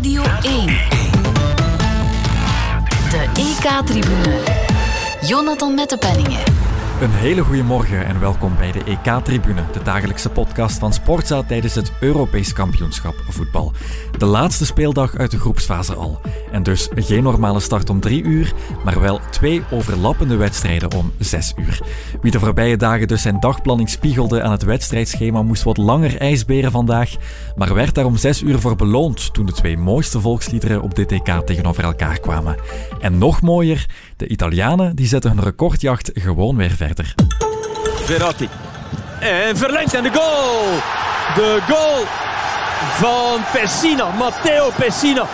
Radio 0.00 0.22
1. 0.22 0.66
De 3.10 3.40
EK-tribune. 3.40 4.42
Jonathan 5.20 5.74
Mettepenningen. 5.74 6.59
Een 7.00 7.10
hele 7.10 7.42
goede 7.42 7.62
morgen 7.62 8.06
en 8.06 8.20
welkom 8.20 8.56
bij 8.56 8.72
de 8.72 8.84
EK-tribune, 8.84 9.62
de 9.72 9.82
dagelijkse 9.82 10.28
podcast 10.28 10.78
van 10.78 10.92
Sportza 10.92 11.42
tijdens 11.42 11.74
het 11.74 11.92
Europees 12.00 12.52
kampioenschap 12.52 13.14
voetbal. 13.28 13.72
De 14.18 14.24
laatste 14.24 14.66
speeldag 14.66 15.16
uit 15.16 15.30
de 15.30 15.38
groepsfase 15.38 15.94
al. 15.94 16.20
En 16.52 16.62
dus 16.62 16.88
geen 16.94 17.22
normale 17.22 17.60
start 17.60 17.90
om 17.90 18.00
drie 18.00 18.22
uur, 18.22 18.52
maar 18.84 19.00
wel 19.00 19.20
twee 19.30 19.62
overlappende 19.70 20.36
wedstrijden 20.36 20.94
om 20.94 21.12
zes 21.18 21.52
uur. 21.56 21.80
Wie 22.22 22.30
de 22.30 22.38
voorbije 22.38 22.76
dagen 22.76 23.08
dus 23.08 23.22
zijn 23.22 23.40
dagplanning 23.40 23.88
spiegelde 23.88 24.42
aan 24.42 24.52
het 24.52 24.62
wedstrijdschema 24.62 25.42
moest 25.42 25.62
wat 25.62 25.76
langer 25.76 26.16
ijsberen 26.16 26.70
vandaag, 26.70 27.14
maar 27.56 27.74
werd 27.74 27.94
daar 27.94 28.04
om 28.04 28.16
zes 28.16 28.42
uur 28.42 28.58
voor 28.58 28.76
beloond 28.76 29.34
toen 29.34 29.46
de 29.46 29.52
twee 29.52 29.76
mooiste 29.76 30.20
volksliederen 30.20 30.82
op 30.82 30.94
dit 30.94 31.12
EK 31.12 31.42
tegenover 31.44 31.84
elkaar 31.84 32.20
kwamen. 32.20 32.56
En 33.00 33.18
nog 33.18 33.40
mooier, 33.40 33.86
de 34.20 34.28
Italianen 34.28 34.96
die 34.96 35.06
zetten 35.06 35.30
hun 35.30 35.44
recordjacht 35.44 36.10
gewoon 36.14 36.56
weer 36.56 36.70
verder. 36.70 37.14
Verratti. 38.04 38.48
En 39.20 39.56
verlengd 39.56 39.94
en 39.94 40.02
de 40.02 40.10
goal. 40.12 40.64
De 41.34 41.58
goal 41.68 42.04
van 42.94 43.40
Pessina. 43.52 44.10
Matteo 44.18 44.70
Pessina. 44.76 45.26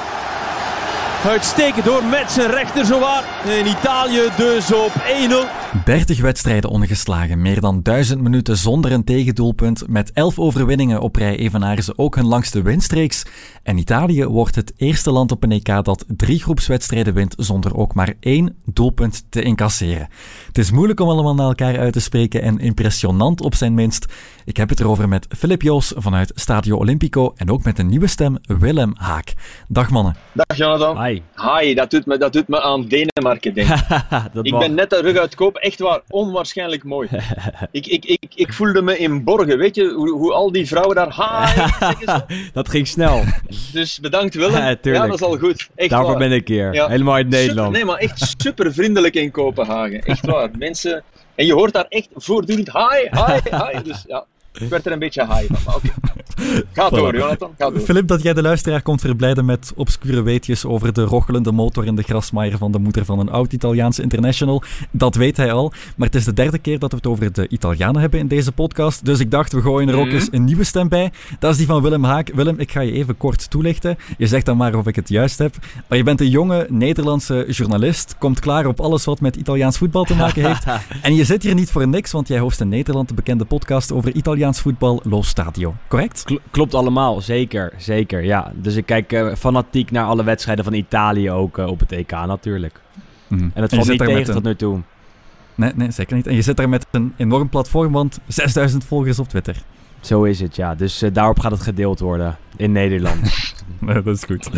Uitstekend 1.27 1.85
door 1.85 2.05
met 2.05 2.33
zijn 2.33 2.51
rechter 2.51 2.85
zowaar. 2.85 3.25
En 3.45 3.67
Italië 3.67 4.23
dus 4.37 4.73
op 4.73 4.93
1-0. 4.93 5.66
30 5.85 6.21
wedstrijden 6.21 6.71
ongeslagen, 6.71 7.43
meer 7.43 7.61
dan 7.61 7.83
1000 7.83 8.21
minuten 8.21 8.57
zonder 8.57 8.93
een 8.93 9.05
tegendoelpunt. 9.05 9.89
Met 9.89 10.13
11 10.13 10.39
overwinningen 10.39 11.01
op 11.01 11.17
rij 11.17 11.37
evenaren 11.37 11.85
ze 11.85 11.99
ook 11.99 12.15
hun 12.15 12.27
langste 12.27 12.63
winstreeks. 12.63 13.27
En 13.63 13.79
Italië 13.79 14.27
wordt 14.27 14.55
het 14.55 14.73
eerste 14.77 15.11
land 15.11 15.33
op 15.33 15.43
een 15.43 15.53
EK 15.53 15.85
dat 15.85 16.05
drie 16.07 16.43
groepswedstrijden 16.43 17.15
wint 17.15 17.35
zonder 17.39 17.77
ook 17.77 17.95
maar 17.95 18.15
één 18.21 18.57
doelpunt 18.65 19.25
te 19.29 19.43
incasseren. 19.43 20.09
Het 20.47 20.59
is 20.59 20.71
moeilijk 20.71 21.01
om 21.01 21.09
allemaal 21.09 21.35
naar 21.35 21.47
elkaar 21.47 21.79
uit 21.79 21.93
te 21.93 22.01
spreken 22.01 22.43
en 22.43 22.59
impressionant 22.59 23.41
op 23.41 23.55
zijn 23.55 23.75
minst. 23.75 24.07
Ik 24.47 24.57
heb 24.57 24.69
het 24.69 24.81
erover 24.81 25.09
met 25.09 25.27
Filip 25.37 25.63
Joos 25.63 25.93
vanuit 25.97 26.33
Stadio 26.35 26.79
Olimpico 26.79 27.33
en 27.37 27.51
ook 27.51 27.65
met 27.65 27.79
een 27.79 27.87
nieuwe 27.87 28.07
stem, 28.07 28.39
Willem 28.59 28.93
Haak. 28.97 29.33
Dag 29.69 29.91
mannen. 29.91 30.17
Dag 30.33 30.57
Jonathan. 30.57 31.05
Hi. 31.05 31.21
Hi, 31.37 31.75
dat 31.75 31.91
doet 31.91 32.07
me, 32.07 32.19
dat 32.19 32.33
doet 32.33 32.49
me 32.49 32.63
aan 32.63 32.89
Denemarken 32.89 33.55
denken. 33.55 33.85
Dat 34.33 34.47
ik 34.47 34.53
mag. 34.53 34.61
ben 34.61 34.75
net 34.75 34.91
de 34.91 35.01
rug 35.01 35.17
uit 35.17 35.35
koop, 35.35 35.57
echt 35.57 35.79
waar, 35.79 36.01
onwaarschijnlijk 36.09 36.85
mooi. 36.85 37.09
ik, 37.71 37.87
ik, 37.87 38.05
ik, 38.05 38.33
ik 38.35 38.53
voelde 38.53 38.83
me 38.83 38.99
in 38.99 39.25
Borgen, 39.25 39.59
weet 39.59 39.75
je, 39.75 39.93
hoe, 39.93 40.11
hoe 40.11 40.33
al 40.33 40.53
die 40.53 40.67
vrouwen 40.67 40.97
daar 40.97 41.15
hi. 41.15 41.63
Dat 42.53 42.69
ging 42.69 42.87
snel. 42.87 43.25
Dus 43.73 44.01
bedankt 44.01 44.35
Willem. 44.35 44.77
Ja, 44.83 45.07
dat 45.07 45.15
is 45.15 45.23
al 45.23 45.39
goed. 45.39 45.69
Echt 45.75 45.91
Daarvoor 45.91 46.11
waar. 46.11 46.29
ben 46.29 46.33
ik 46.33 46.49
hier. 46.49 46.75
Ja. 46.75 46.89
Helemaal 46.89 47.15
uit 47.15 47.25
Super, 47.25 47.39
Nederland. 47.41 47.73
nee, 47.73 47.85
maar 47.85 47.99
echt 47.99 48.35
super 48.39 48.73
vriendelijk 48.73 49.15
in 49.15 49.31
Kopenhagen. 49.31 50.03
Echt 50.03 50.27
waar. 50.27 50.51
Mensen, 50.59 51.03
en 51.35 51.47
je 51.47 51.53
hoort 51.53 51.73
daar 51.73 51.87
echt 51.89 52.09
voortdurend 52.15 52.73
hi, 52.73 53.09
hi, 53.11 53.57
hi. 53.57 53.83
Dus 53.83 54.05
ja, 54.07 54.25
ik 54.61 54.69
werd 54.69 54.87
er 54.87 54.93
een 54.93 54.99
beetje 54.99 55.25
Ga 56.73 56.89
door, 56.89 57.13
Voilà. 57.15 57.19
Jonathan. 57.19 57.51
Ga 57.59 57.71
door. 57.71 57.81
Filip, 57.81 58.09
dat 58.09 58.23
jij 58.23 58.33
de 58.35 58.43
luisteraar 58.43 58.83
komt 58.83 59.01
verblijden 59.01 59.45
met 59.45 59.73
obscure 59.77 60.23
weetjes 60.23 60.65
over 60.65 60.93
de 60.93 61.05
rochelende 61.05 61.53
motor 61.53 61.85
in 61.87 61.95
de 61.97 62.03
grasmaaier 62.03 62.59
van 62.59 62.73
de 62.73 62.79
moeder 62.79 63.05
van 63.05 63.19
een 63.19 63.31
oud-Italiaanse 63.31 64.03
international, 64.03 64.63
dat 64.91 65.15
weet 65.15 65.37
hij 65.37 65.53
al. 65.53 65.73
Maar 65.97 66.07
het 66.07 66.17
is 66.17 66.25
de 66.25 66.33
derde 66.33 66.59
keer 66.59 66.79
dat 66.79 66.91
we 66.91 66.97
het 66.97 67.07
over 67.07 67.33
de 67.33 67.49
Italianen 67.49 68.01
hebben 68.01 68.21
in 68.21 68.29
deze 68.29 68.53
podcast, 68.53 69.05
dus 69.05 69.19
ik 69.21 69.31
dacht, 69.31 69.53
we 69.53 69.61
gooien 69.61 69.89
er 69.89 69.97
ook 69.99 70.07
Mhm. 70.07 70.15
eens 70.15 70.29
een 70.31 70.45
nieuwe 70.45 70.65
stem 70.65 70.89
bij. 70.89 71.13
Dat 71.39 71.51
is 71.51 71.57
die 71.57 71.67
van 71.67 71.83
Willem 71.83 72.05
Haak. 72.05 72.31
Willem, 72.35 72.59
ik 72.59 72.71
ga 72.73 72.81
je 72.81 72.93
even 72.93 73.17
kort 73.17 73.51
toelichten. 73.51 73.97
Je 74.19 74.27
zegt 74.27 74.47
dan 74.47 74.57
maar 74.57 74.75
of 74.75 74.87
ik 74.87 74.97
het 74.97 75.09
juist 75.09 75.39
heb. 75.39 75.55
Maar 75.89 75.99
je 75.99 76.05
bent 76.05 76.21
een 76.21 76.31
jonge 76.31 76.67
Nederlandse 76.71 77.45
journalist, 77.49 78.15
komt 78.19 78.41
klaar 78.41 78.67
op 78.67 78.81
alles 78.81 79.05
wat 79.05 79.21
met 79.21 79.37
Italiaans 79.37 79.79
voetbal 79.79 80.05
te 80.05 80.15
maken 80.15 80.47
heeft. 80.47 80.65
En 81.03 81.15
je 81.15 81.25
zit 81.25 81.43
hier 81.43 81.55
niet 81.55 81.71
voor 81.71 81.89
niks, 81.89 82.13
want 82.13 82.29
jij 82.29 82.39
host 82.39 82.61
in 82.61 82.69
Nederland 82.69 83.09
de 83.09 83.15
bekende 83.15 83.45
podcast 83.45 83.93
over 83.93 84.15
Italiaans 84.15 84.61
voetbal, 84.61 85.01
Lo 85.05 85.23
Stadio. 85.23 85.75
Correct? 85.89 86.23
Kl- 86.25 86.35
Klopt 86.51 86.75
allemaal, 86.75 87.21
zeker, 87.21 87.73
zeker, 87.77 88.25
ja. 88.25 88.53
Dus 88.55 88.77
ik 88.77 88.87
kijk 88.87 89.13
eh, 89.13 89.35
fanatiek 89.35 89.91
naar 89.91 90.05
alle 90.05 90.25
wedstrijden 90.25 90.65
van 90.65 90.73
Italië 90.73 91.31
ook 91.31 91.59
eh, 91.59 91.67
op 91.67 91.81
het 91.81 91.93
EK 91.93 92.11
natuurlijk. 92.11 92.81
Mhm. 93.29 93.49
En 93.55 93.63
het 93.63 93.71
valt 93.75 93.85
zit 93.87 93.99
niet 93.99 94.09
tegen 94.09 94.29
een- 94.29 94.35
tot 94.35 94.43
nu 94.43 94.57
toe. 94.57 94.81
Nee, 95.55 95.73
nee, 95.75 95.91
zeker 95.91 96.17
niet. 96.17 96.27
En 96.27 96.35
je 96.35 96.43
zit 96.43 96.57
daar 96.57 96.69
met 96.69 96.87
een 96.91 97.15
enorm 97.17 97.49
platform, 97.49 97.93
want 97.93 98.19
6000 98.27 98.85
volgers 98.85 99.19
op 99.19 99.29
Twitter. 99.29 99.57
Zo 100.01 100.23
is 100.25 100.41
het, 100.41 100.57
ja. 100.57 100.75
Dus 100.75 101.03
eh, 101.03 101.11
daarop 101.13 101.39
gaat 101.39 101.51
het 101.51 101.61
gedeeld 101.61 101.99
worden 102.01 102.37
in 102.57 102.73
Nederland. 102.73 103.21
Nee, 103.79 104.03
dat 104.03 104.17
is 104.17 104.25
goed. 104.25 104.49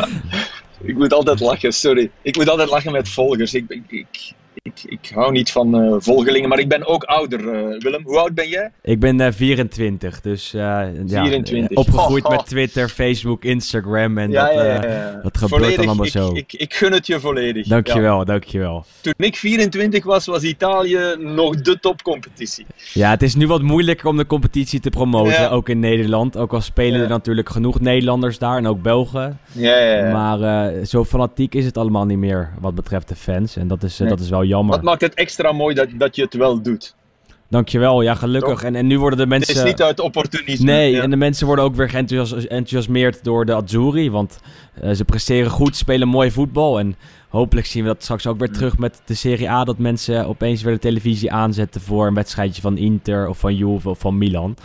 Ik 0.81 0.97
moet 0.97 1.12
altijd 1.12 1.41
lachen, 1.41 1.72
sorry. 1.72 2.10
Ik 2.22 2.37
moet 2.37 2.49
altijd 2.49 2.70
lachen 2.70 2.93
met 2.93 3.09
volgers. 3.09 3.55
Ik, 3.55 3.65
ik, 3.69 3.82
ik, 3.87 4.32
ik, 4.62 4.82
ik 4.86 5.10
hou 5.14 5.32
niet 5.32 5.50
van 5.53 5.81
eh, 5.82 5.94
volgelingen, 5.98 6.48
maar 6.48 6.59
ik 6.59 6.69
ben 6.69 6.86
ook 6.86 7.04
ouder, 7.04 7.48
eh, 7.54 7.81
Willem. 7.81 8.03
Hoe 8.04 8.19
oud 8.19 8.34
ben 8.34 8.48
jij? 8.48 8.70
ik 8.82 9.00
ben 9.00 9.20
eh, 9.20 9.32
24, 9.32 10.20
dus 10.20 10.54
eh, 10.54 10.60
ja, 10.60 11.25
24. 11.25 11.70
eh, 11.70 11.76
opgegroeid 11.78 12.25
Oh, 12.25 12.31
oh. 12.31 12.36
met 12.36 12.47
Twitter, 12.47 12.88
Facebook, 12.88 13.44
Instagram 13.44 14.19
en 14.19 14.31
ja, 14.31 14.44
dat, 14.47 14.54
ja, 14.54 14.64
ja, 14.64 14.87
ja. 14.88 15.20
dat 15.22 15.38
gebeurt 15.38 15.62
Volledig, 15.62 15.87
allemaal 15.87 16.04
ik, 16.04 16.10
zo. 16.10 16.31
Ik, 16.34 16.53
ik 16.53 16.75
gun 16.75 16.92
het 16.92 17.06
je 17.06 17.20
volledig. 17.20 17.64
Ja. 17.66 17.70
Dankjewel, 17.75 18.25
dankjewel. 18.25 18.84
Toen 19.00 19.14
ik 19.16 19.37
24 19.37 20.04
was, 20.04 20.26
was 20.26 20.42
Italië 20.42 20.98
nog 21.19 21.60
de 21.60 21.81
topcompetitie. 21.81 22.66
Ja, 22.92 23.10
het 23.10 23.22
is 23.22 23.34
nu 23.34 23.47
wat 23.47 23.62
moeilijker 23.62 24.06
om 24.08 24.16
de 24.16 24.26
competitie 24.26 24.81
te 24.81 24.91
promoten, 24.91 25.32
Ja. 25.32 25.48
ook 25.48 25.69
in 25.69 25.78
Nederland. 25.81 26.37
Ook 26.37 26.53
al 26.53 26.60
spelen 26.60 26.97
Ja. 26.98 27.03
er 27.04 27.08
natuurlijk 27.08 27.48
genoeg 27.48 27.81
Nederlanders 27.81 28.38
daar 28.38 28.56
en 28.56 28.66
ook 28.66 28.82
Belgen. 28.82 29.38
Ja, 29.53 29.78
ja, 29.78 30.06
ja. 30.06 30.12
Maar 30.12 30.72
zo 30.87 31.04
fanatiek 31.04 31.54
is 31.54 31.64
het 31.64 31.76
allemaal 31.78 32.04
niet 32.04 32.19
meer 32.19 32.50
wat 32.60 32.75
betreft 32.75 33.08
de 33.08 33.14
fans. 33.16 33.56
En 33.56 33.69
dat 33.69 33.82
is, 33.82 33.98
Nee. 33.98 34.08
dat 34.08 34.20
is 34.20 34.28
wel 34.28 34.42
jammer. 34.48 34.75
Wat 34.75 34.84
maakt 34.84 35.00
het 35.00 35.14
extra 35.14 35.53
mooi 35.53 35.75
dat, 35.75 35.88
dat 35.97 36.16
je 36.16 36.22
het 36.22 36.34
wel 36.34 36.62
doet? 36.62 36.97
Dankjewel, 37.50 38.03
ja 38.03 38.14
gelukkig. 38.14 38.50
Toch? 38.50 38.62
En, 38.62 38.75
en 38.75 38.86
nu 38.86 38.98
worden 38.98 39.28
de 39.28 39.34
Het 39.34 39.42
is 39.48 39.54
mensen... 39.54 39.66
niet 39.66 39.82
uit 39.82 40.00
opportunisme. 40.00 40.64
Nee, 40.64 40.92
Ja. 40.92 41.03
en 41.03 41.10
de 41.10 41.16
mensen 41.16 41.47
worden 41.47 41.64
ook 41.64 41.75
weer 41.75 41.94
enthousiasmeerd 42.48 43.25
door 43.25 43.44
de 43.47 43.54
Azzurri. 43.54 44.10
Want 44.10 44.41
eh, 44.81 44.91
ze 44.91 45.04
presteren 45.04 45.50
goed, 45.50 45.76
spelen 45.76 46.08
mooi 46.08 46.31
voetbal. 46.31 46.78
En 46.78 46.97
hopelijk 47.28 47.66
zien 47.66 47.82
we 47.82 47.88
dat 47.88 48.03
straks 48.03 48.26
ook 48.26 48.38
weer 48.38 48.50
terug 48.50 48.78
met 48.78 49.03
de 49.04 49.14
Serie 49.14 49.50
A. 49.50 49.64
Dat 49.64 49.78
mensen 49.78 50.26
opeens 50.26 50.62
weer 50.62 50.72
de 50.72 50.78
televisie 50.78 51.32
aanzetten 51.32 51.81
voor 51.81 52.06
een 52.06 52.14
wedstrijdje 52.14 52.62
van 52.62 52.76
Inter 52.76 53.28
of 53.28 53.38
van 53.38 53.54
Juve 53.54 53.88
of 53.88 53.98
van 53.98 54.19
Milan. 54.19 54.56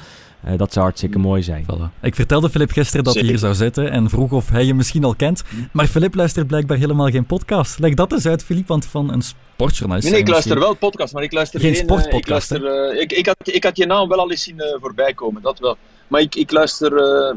Eh, 0.43 0.57
dat 0.57 0.73
zou 0.73 0.85
hartstikke 0.85 1.19
mooi 1.19 1.43
zijn. 1.43 1.63
Voilà. 1.63 2.01
Ik 2.01 2.15
vertelde 2.15 2.49
Filip 2.49 2.71
gisteren 2.71 3.03
dat 3.03 3.13
hij 3.13 3.23
hier 3.23 3.37
zou 3.37 3.53
zitten 3.53 3.91
en 3.91 4.09
vroeg 4.09 4.31
of 4.31 4.49
hij 4.49 4.65
je 4.65 4.73
misschien 4.73 5.03
al 5.03 5.15
kent. 5.15 5.43
Maar 5.71 5.87
Filip 5.87 6.15
luistert 6.15 6.47
blijkbaar 6.47 6.77
helemaal 6.77 7.09
geen 7.09 7.25
podcast. 7.25 7.79
Leg 7.79 7.93
dat 7.93 8.11
eens 8.11 8.25
uit, 8.25 8.43
Filip, 8.43 8.67
want 8.67 8.85
van 8.85 9.11
een 9.13 9.21
sportjournalist. 9.21 10.05
Nee, 10.07 10.13
nee, 10.15 10.23
ik 10.23 10.29
luister 10.33 10.59
wel 10.59 10.73
podcast, 10.73 11.13
maar 11.13 11.23
ik 11.23 11.31
luister 11.33 11.59
Geen 11.59 11.75
geen... 11.75 11.87
eh, 11.87 11.95
sportpodcast, 11.95 12.51
ik, 12.51 12.59
luister, 12.61 12.91
eh, 12.95 13.01
ik, 13.01 13.11
ik, 13.11 13.25
had, 13.25 13.37
ik 13.43 13.63
had 13.63 13.77
je 13.77 13.85
naam 13.85 14.07
wel 14.09 14.19
al 14.19 14.31
eens 14.31 14.43
zien 14.43 14.59
eh, 14.59 14.77
voorbij 14.81 15.13
komen, 15.13 15.41
dat 15.41 15.59
wel. 15.59 15.77
Maar 16.07 16.21
ik, 16.21 16.35
ik 16.35 16.51
luister 16.51 16.97
eh, 16.97 17.35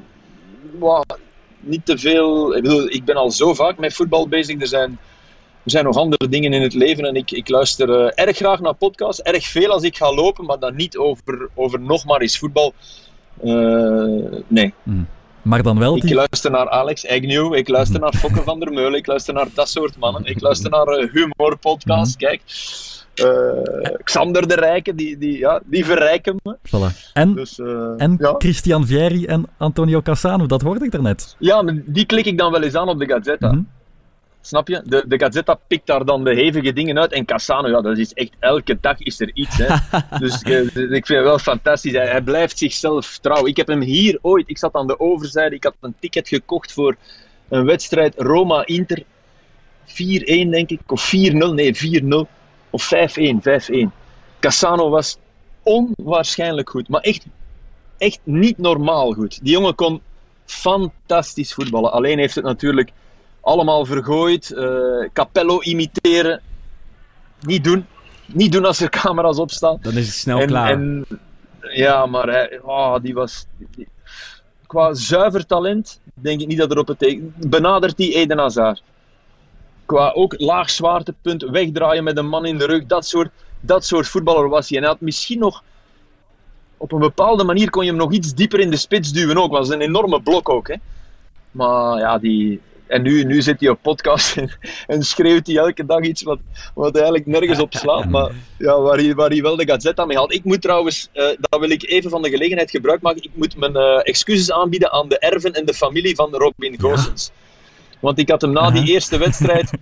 niet 1.61 1.87
te 1.87 1.99
veel... 1.99 2.57
Ik 2.57 2.63
bedoel, 2.63 2.89
ik 2.89 3.05
ben 3.05 3.17
al 3.17 3.31
zo 3.31 3.55
vaak 3.55 3.79
met 3.79 3.95
voetbal 3.95 4.29
bezig. 4.29 4.61
Er 4.61 4.67
zijn, 4.67 4.99
er 5.67 5.73
zijn 5.73 5.85
nog 5.85 5.97
andere 5.97 6.29
dingen 6.29 6.53
in 6.53 6.63
het 6.63 6.75
leven 6.75 7.05
en 7.05 7.15
ik, 7.15 7.31
ik 7.31 7.49
luister 7.49 7.91
eh, 7.91 8.25
erg 8.27 8.37
graag 8.37 8.61
naar 8.61 8.75
podcasts. 8.75 9.23
Erg 9.23 9.47
veel 9.47 9.71
als 9.71 9.83
ik 9.83 9.97
ga 9.97 10.15
lopen, 10.15 10.45
maar 10.45 10.59
dan 10.59 10.77
niet 10.77 10.97
over, 10.97 11.49
over 11.55 11.81
nog 11.81 12.05
maar 12.05 12.21
eens 12.21 12.39
voetbal. 12.39 12.75
Eh, 13.43 14.41
nee. 14.47 14.75
zien. 14.85 15.07
Maar 15.43 15.63
dan 15.63 15.79
wel 15.79 15.97
Ik 15.97 16.03
die... 16.03 16.15
luister 16.15 16.51
naar 16.51 16.71
Alex 16.71 17.09
Agnew, 17.09 17.55
ik 17.55 17.69
luister 17.69 18.01
naar 18.01 18.15
Fokke 18.15 18.43
van 18.43 18.61
der 18.61 18.73
Meulen, 18.73 18.99
ik 18.99 19.07
luister 19.07 19.35
naar 19.35 19.47
dat 19.55 19.69
soort 19.69 19.97
mannen. 19.99 20.25
Ik 20.25 20.41
luister 20.41 20.71
naar 20.71 20.87
eh, 20.87 21.13
humorpodcasts, 21.13 22.17
kijk. 22.17 22.41
Eh, 23.15 23.95
Xander 24.05 24.49
de 24.49 24.55
Rijke, 24.55 24.95
die, 24.95 25.19
die, 25.19 25.39
ja, 25.39 25.61
die 25.65 25.85
verrijken 25.85 26.37
me. 26.43 26.57
Voilà. 26.63 27.13
En, 27.13 27.35
Dus, 27.35 27.59
en 27.97 28.17
ja. 28.19 28.35
Christian 28.39 28.87
Vieri 28.87 29.27
en 29.27 29.47
Antonio 29.57 30.03
Cassano, 30.03 30.47
dat 30.47 30.63
hoorde 30.63 30.85
ik 30.85 30.91
daarnet. 30.91 31.37
ja, 31.39 31.63
maar 31.63 31.83
die 31.87 32.07
klik 32.07 32.27
ik 32.27 32.39
dan 32.39 32.53
wel 32.53 32.63
eens 32.63 32.75
aan 32.75 32.89
op 32.89 32.99
de 32.99 33.07
Gazzetta. 33.07 33.53
Mhm. 33.53 33.63
Snap 34.47 34.69
je? 34.69 34.83
De, 34.85 35.05
de 35.09 35.19
Gazzetta 35.19 35.59
pikt 35.67 35.87
daar 35.87 36.05
dan 36.05 36.25
de 36.25 36.35
hevige 36.35 36.73
dingen 36.73 36.99
uit. 36.99 37.13
En 37.13 37.25
Cassano, 37.25 37.69
ja, 37.69 37.81
dat 37.81 37.99
is 37.99 38.13
echt 38.13 38.31
elke 38.39 38.79
dag 38.81 38.99
is 38.99 39.21
er 39.21 39.31
iets. 39.35 39.57
Hè. 39.57 39.75
dus 40.25 40.43
eh, 40.43 40.61
ik 40.75 41.07
vind 41.07 41.09
het 41.09 41.23
wel 41.23 41.39
fantastisch. 41.39 41.93
Hij, 41.93 42.07
hij 42.07 42.23
blijft 42.23 42.59
zichzelf 42.59 43.19
trouw. 43.19 43.47
Ik 43.47 43.57
heb 43.57 43.67
hem 43.67 43.81
hier 43.81 44.19
ooit, 44.23 44.49
ik 44.49 44.59
zat 44.59 44.75
aan 44.75 44.87
de 44.87 45.01
overzijde, 45.01 45.55
ik 45.55 45.65
had 45.65 45.75
een 45.81 45.95
ticket 46.01 46.29
gekocht 46.29 46.73
voor 46.73 46.97
een 47.49 47.65
wedstrijd 47.65 48.15
Roma-Inter. 48.17 49.03
4-1 49.87 49.95
denk 50.51 50.71
ik, 50.71 50.81
of 50.87 51.15
4-0, 51.15 51.31
nee 51.31 52.03
4-0. 52.03 52.29
Of 52.71 52.91
5-1, 52.95 52.99
5-1. 53.73 53.89
Cassano 54.41 54.91
was 54.91 55.19
onwaarschijnlijk 55.63 56.71
goed, 56.71 56.89
maar 56.89 57.01
echt, 57.01 57.27
echt 57.99 58.21
niet 58.23 58.59
normaal 58.59 59.13
goed. 59.13 59.39
Die 59.43 59.53
jongen 59.53 59.75
kon 59.75 60.01
fantastisch 60.45 61.55
voetballen. 61.55 61.93
Alleen 61.93 62.19
heeft 62.19 62.35
het 62.35 62.45
natuurlijk 62.45 62.93
allemaal 63.47 63.85
vergooid. 63.85 64.51
eh, 64.51 65.09
Capello 65.13 65.63
imiteren. 65.63 66.41
Niet 67.41 67.65
doen. 67.65 67.87
Niet 68.27 68.53
doen 68.53 68.65
als 68.65 68.81
er 68.81 68.89
camera's 69.01 69.39
op 69.39 69.51
staan. 69.51 69.79
Dan 69.83 69.93
is 69.97 70.07
het 70.07 70.15
snel 70.17 70.41
en, 70.41 70.47
klaar. 70.47 70.71
en- 70.71 71.07
ja, 71.61 72.07
maar 72.07 72.29
hij, 72.29 72.61
oh, 72.63 72.95
die 73.03 73.15
was. 73.15 73.47
die- 73.57 73.89
qua 74.67 74.95
zuiver 74.95 75.47
talent, 75.47 76.01
denk 76.15 76.41
ik 76.41 76.47
niet 76.47 76.59
dat 76.59 76.71
er 76.71 76.79
op 76.79 76.89
het 76.89 76.99
teken... 76.99 77.35
Benadert 77.37 77.97
die 77.97 78.15
Eden 78.15 78.39
Hazard. 78.39 78.83
Qua 79.85 80.11
ook 80.11 80.35
laag 80.41 80.71
zwaartepunt, 80.71 81.43
wegdraaien 81.43 82.05
met 82.05 82.17
een 82.17 82.29
man 82.29 82.47
in 82.47 82.59
de 82.59 82.67
rug, 82.67 82.87
dat 82.87 83.07
soort, 83.07 83.31
dat 83.61 83.85
soort 83.85 84.09
voetballer 84.09 84.49
was 84.49 84.69
hij. 84.69 84.77
En 84.79 84.83
hij 84.85 84.93
had 84.93 85.01
misschien 85.01 85.39
nog... 85.39 85.63
Op 86.77 86.93
een 86.93 86.99
bepaalde 86.99 87.45
manier 87.45 87.71
kon 87.71 87.85
je 87.85 87.91
hem 87.91 87.99
nog 87.99 88.13
iets 88.13 88.35
dieper 88.35 88.61
in 88.61 88.71
de 88.71 88.77
spits 88.77 89.13
duwen 89.13 89.37
ook. 89.39 89.51
Was 89.53 89.69
een 89.69 89.81
enorme 89.81 90.23
blok 90.23 90.49
ook, 90.49 90.69
hè. 90.69 90.75
Maar 91.51 91.99
ja, 91.99 92.19
die, 92.19 92.61
en 92.87 93.03
nu, 93.03 93.25
nu 93.25 93.43
zit 93.43 93.61
hij 93.61 93.69
op 93.69 93.79
podcast 93.83 94.37
en, 94.37 94.51
en, 94.87 95.03
schreeuwt 95.03 95.47
hij 95.47 95.57
elke 95.57 95.87
dag 95.87 96.01
iets 96.01 96.23
wat, 96.23 96.39
wat 96.75 96.95
eigenlijk 96.95 97.27
nergens 97.27 97.61
op 97.61 97.75
slaat. 97.75 98.09
Maar 98.09 98.31
ja, 98.59 98.81
waar, 98.81 98.99
hij, 98.99 99.15
waar 99.15 99.31
hij 99.31 99.43
wel 99.43 99.57
de 99.57 99.67
Gazetta 99.67 100.05
mee 100.05 100.17
haalt. 100.17 100.35
Ik 100.35 100.45
moet 100.45 100.63
trouwens, 100.63 101.09
uh, 101.15 101.25
dat 101.41 101.61
wil 101.61 101.71
ik 101.71 101.89
even 101.89 102.11
van 102.11 102.23
de 102.23 102.31
gelegenheid 102.31 102.71
gebruik 102.71 103.01
maken. 103.01 103.23
Ik 103.23 103.31
moet 103.35 103.57
mijn 103.57 103.77
uh, 103.77 104.01
excuses 104.03 104.53
aanbieden 104.53 104.93
aan 104.93 105.09
de 105.09 105.19
erven 105.19 105.53
en 105.53 105.65
de 105.65 105.75
familie 105.75 106.15
van 106.15 106.35
Robin 106.35 106.81
Goossens. 106.81 107.31
Want 108.01 108.19
ik 108.19 108.31
had 108.31 108.41
hem 108.41 108.53
na 108.53 108.71
die 108.71 108.93
eerste 108.93 109.19
wedstrijd. 109.19 109.71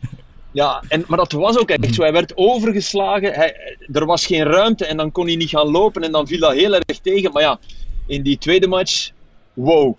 Ja, 0.55 0.83
en, 0.89 1.05
maar 1.07 1.19
dat 1.19 1.33
was 1.33 1.59
ook 1.59 1.71
echt 1.71 1.95
zo. 1.95 2.03
Hij 2.03 2.13
werd 2.13 2.33
overgeslagen. 2.37 3.33
Hij, 3.33 3.77
er 3.93 4.07
was 4.07 4.27
geen 4.27 4.43
ruimte 4.43 4.87
en 4.87 4.97
dan 4.97 5.13
kon 5.13 5.27
hij 5.27 5.37
niet 5.37 5.49
gaan 5.49 5.71
lopen. 5.71 6.03
En 6.03 6.13
dan 6.13 6.27
viel 6.27 6.39
dat 6.39 6.53
heel 6.53 6.75
erg 6.75 6.99
tegen. 7.03 7.33
Maar 7.33 7.43
ja, 7.43 7.59
in 8.07 8.23
die 8.23 8.39
tweede 8.39 8.67
match. 8.67 9.11
Wow. 9.53 9.97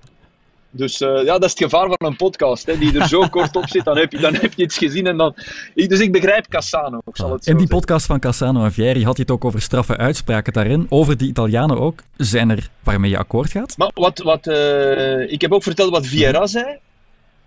Dus 0.75 1.01
uh, 1.01 1.24
ja, 1.24 1.33
dat 1.33 1.44
is 1.44 1.50
het 1.50 1.60
gevaar 1.60 1.88
van 1.88 2.07
een 2.07 2.16
podcast, 2.16 2.66
hè, 2.66 2.77
die 2.77 3.00
er 3.00 3.07
zo 3.07 3.27
kort 3.27 3.56
op 3.56 3.69
zit, 3.69 3.83
dan 3.86 3.98
heb, 3.98 4.12
je, 4.12 4.18
dan 4.18 4.33
heb 4.33 4.54
je 4.54 4.63
iets 4.63 4.77
gezien. 4.77 5.07
En 5.07 5.18
dan... 5.18 5.36
Dus 5.74 6.00
ik 6.00 6.12
begrijp 6.12 6.48
Cassano, 6.48 7.01
ik 7.06 7.16
zal 7.16 7.31
het 7.31 7.44
zo 7.44 7.51
In 7.51 7.57
die 7.57 7.68
zeggen. 7.68 7.68
podcast 7.68 8.06
van 8.06 8.19
Cassano 8.19 8.63
en 8.63 8.72
Vieri 8.72 9.04
had 9.04 9.16
je 9.16 9.22
het 9.22 9.31
ook 9.31 9.45
over 9.45 9.62
straffe 9.62 9.98
uitspraken 9.98 10.54
daarin. 10.54 10.86
Over 10.89 11.18
die 11.18 11.30
Italianen 11.30 11.80
ook. 11.80 12.00
Zijn 12.18 12.50
er 12.50 12.69
waarmee 12.83 13.10
je 13.10 13.18
akkoord 13.18 13.51
gaat? 13.51 13.77
Maar 13.77 13.92
wat, 13.94 14.19
wat, 14.19 14.48
uh, 14.48 15.31
ik 15.31 15.42
heb 15.42 15.51
ook 15.51 15.63
verteld 15.63 15.92
wat 15.92 16.06
Vieira 16.06 16.48
zei. 16.48 16.77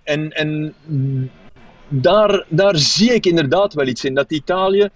En, 0.02 0.32
en 0.32 0.74
daar, 1.88 2.44
daar 2.48 2.76
zie 2.76 3.14
ik 3.14 3.26
inderdaad 3.26 3.74
wel 3.74 3.86
iets 3.86 4.04
in. 4.04 4.14
Dat 4.14 4.30
Italië 4.30 4.88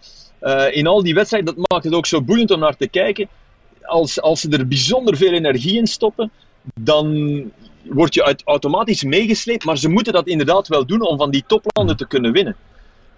uh, 0.43 0.65
in 0.71 0.87
al 0.87 1.03
die 1.03 1.15
wedstrijden, 1.15 1.55
dat 1.55 1.69
maakt 1.71 1.85
het 1.85 1.95
ook 1.95 2.07
zo 2.07 2.23
boeiend 2.23 2.51
om 2.51 2.61
naar 2.61 2.77
te 2.77 2.89
kijken. 2.89 3.29
Als, 3.83 4.21
als 4.21 4.41
ze 4.41 4.49
er 4.49 4.69
bijzonder 4.69 5.17
veel 5.17 5.33
energie 5.33 5.79
in 5.79 5.87
stoppen, 5.87 6.31
dan 6.75 7.41
word 7.83 8.15
je 8.15 8.37
automatisch 8.45 9.03
meegesleept, 9.03 9.65
maar 9.65 9.79
ze 9.79 9.89
moeten 9.89 10.13
dat 10.13 10.27
inderdaad 10.27 10.69
wel 10.69 10.87
doen 10.87 11.01
om 11.01 11.19
van 11.19 11.31
die 11.31 11.45
toplanden 11.47 11.97
te 11.97 12.07
kunnen 12.07 12.33
winnen. 12.33 12.57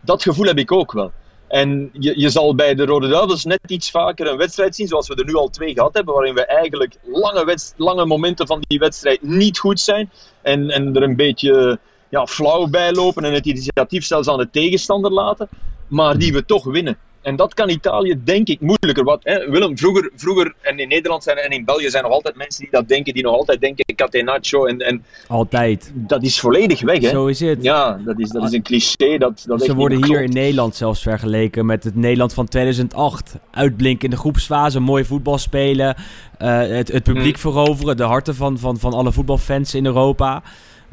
Dat 0.01 0.23
gevoel 0.23 0.47
heb 0.47 0.59
ik 0.59 0.73
ook 0.73 0.93
wel. 0.93 1.13
En 1.49 1.91
je, 1.93 2.21
je 2.21 2.29
zal 2.29 2.55
bij 2.55 2.75
de 2.75 2.85
Rode 2.85 3.09
Duivels 3.09 3.45
net 3.45 3.61
iets 3.67 3.91
vaker 3.91 4.27
een 4.27 4.37
wedstrijd 4.37 4.75
zien, 4.75 4.87
zoals 4.87 5.09
we 5.09 5.15
er 5.15 5.25
nu 5.25 5.35
al 5.35 5.49
twee 5.49 5.73
gehad 5.73 5.95
hebben, 5.95 6.15
waarin 6.15 6.35
we 6.35 6.47
eigenlijk 6.47 6.97
lange, 7.03 7.59
lange 7.77 8.07
momenten 8.07 8.47
van 8.47 8.63
die 8.67 8.79
wedstrijd 8.79 9.23
niet 9.23 9.59
goed 9.59 9.81
zijn 9.81 10.11
en, 10.43 10.71
en 10.71 10.97
er 10.97 11.03
een 11.03 11.17
beetje 11.17 11.79
ja, 12.09 12.27
flauw 12.27 12.67
bij 12.67 12.93
lopen 12.93 13.25
en 13.25 13.33
het 13.33 13.47
initiatief 13.47 14.05
zelfs 14.05 14.29
aan 14.29 14.39
de 14.39 14.51
tegenstander 14.51 15.13
laten, 15.13 15.49
maar 15.87 16.19
die 16.19 16.33
we 16.33 16.45
toch 16.45 16.65
winnen. 16.65 16.99
En 17.25 17.37
dat 17.37 17.55
kan 17.55 17.69
Italië, 17.69 18.21
denk 18.25 18.49
ik, 18.49 18.61
moeilijker. 18.61 19.05
Wat, 19.05 19.21
hè, 19.23 19.51
Willem, 19.51 19.79
vroeger, 19.79 20.11
vroeger, 20.17 20.55
en 20.61 20.79
in 20.79 20.89
Nederland 20.89 21.23
zijn, 21.23 21.37
en 21.37 21.51
in 21.51 21.65
België 21.65 21.91
zijn 21.91 22.03
nog 22.03 22.13
altijd 22.13 22.37
mensen 22.37 22.61
die 22.61 22.71
dat 22.71 22.89
denken, 22.89 23.15
die 23.15 23.23
nog 23.23 23.35
altijd 23.35 23.61
denken 23.61 23.85
Catenaccio. 23.95 24.67
En, 24.67 24.79
en 24.79 25.05
altijd. 25.29 25.93
Dat 25.95 26.23
is 26.23 26.41
volledig 26.41 26.81
weg, 26.81 27.01
hè? 27.01 27.09
Zo 27.09 27.27
is 27.27 27.41
het. 27.41 27.63
Ja, 27.63 28.01
dat 28.05 28.21
is, 28.21 28.31
dat 28.31 28.43
is 28.43 28.53
een 28.53 28.63
cliché. 28.63 29.19
Dat, 29.19 29.45
dat 29.47 29.63
Ze 29.63 29.75
worden 29.75 30.05
hier 30.05 30.23
in 30.23 30.33
Nederland 30.33 30.77
zelfs 30.77 31.03
vergeleken 31.03 31.67
met 31.67 31.85
het 31.85 31.95
Nederland 31.95 32.35
van 32.35 32.49
2008. 32.49 33.37
Uitblinken 33.51 34.05
in 34.05 34.11
de 34.11 34.17
groepsfase, 34.17 34.81
mooi 34.81 35.05
voetbal 35.05 35.39
spelen, 35.39 35.97
uh, 36.43 36.59
het, 36.59 36.93
het 36.93 37.03
publiek 37.03 37.41
hmm. 37.41 37.53
veroveren, 37.53 37.97
de 37.97 38.03
harten 38.03 38.35
van, 38.35 38.59
van, 38.59 38.79
van 38.79 38.93
alle 38.93 39.13
voetbalfans 39.13 39.75
in 39.75 39.87
Europa. 39.87 40.43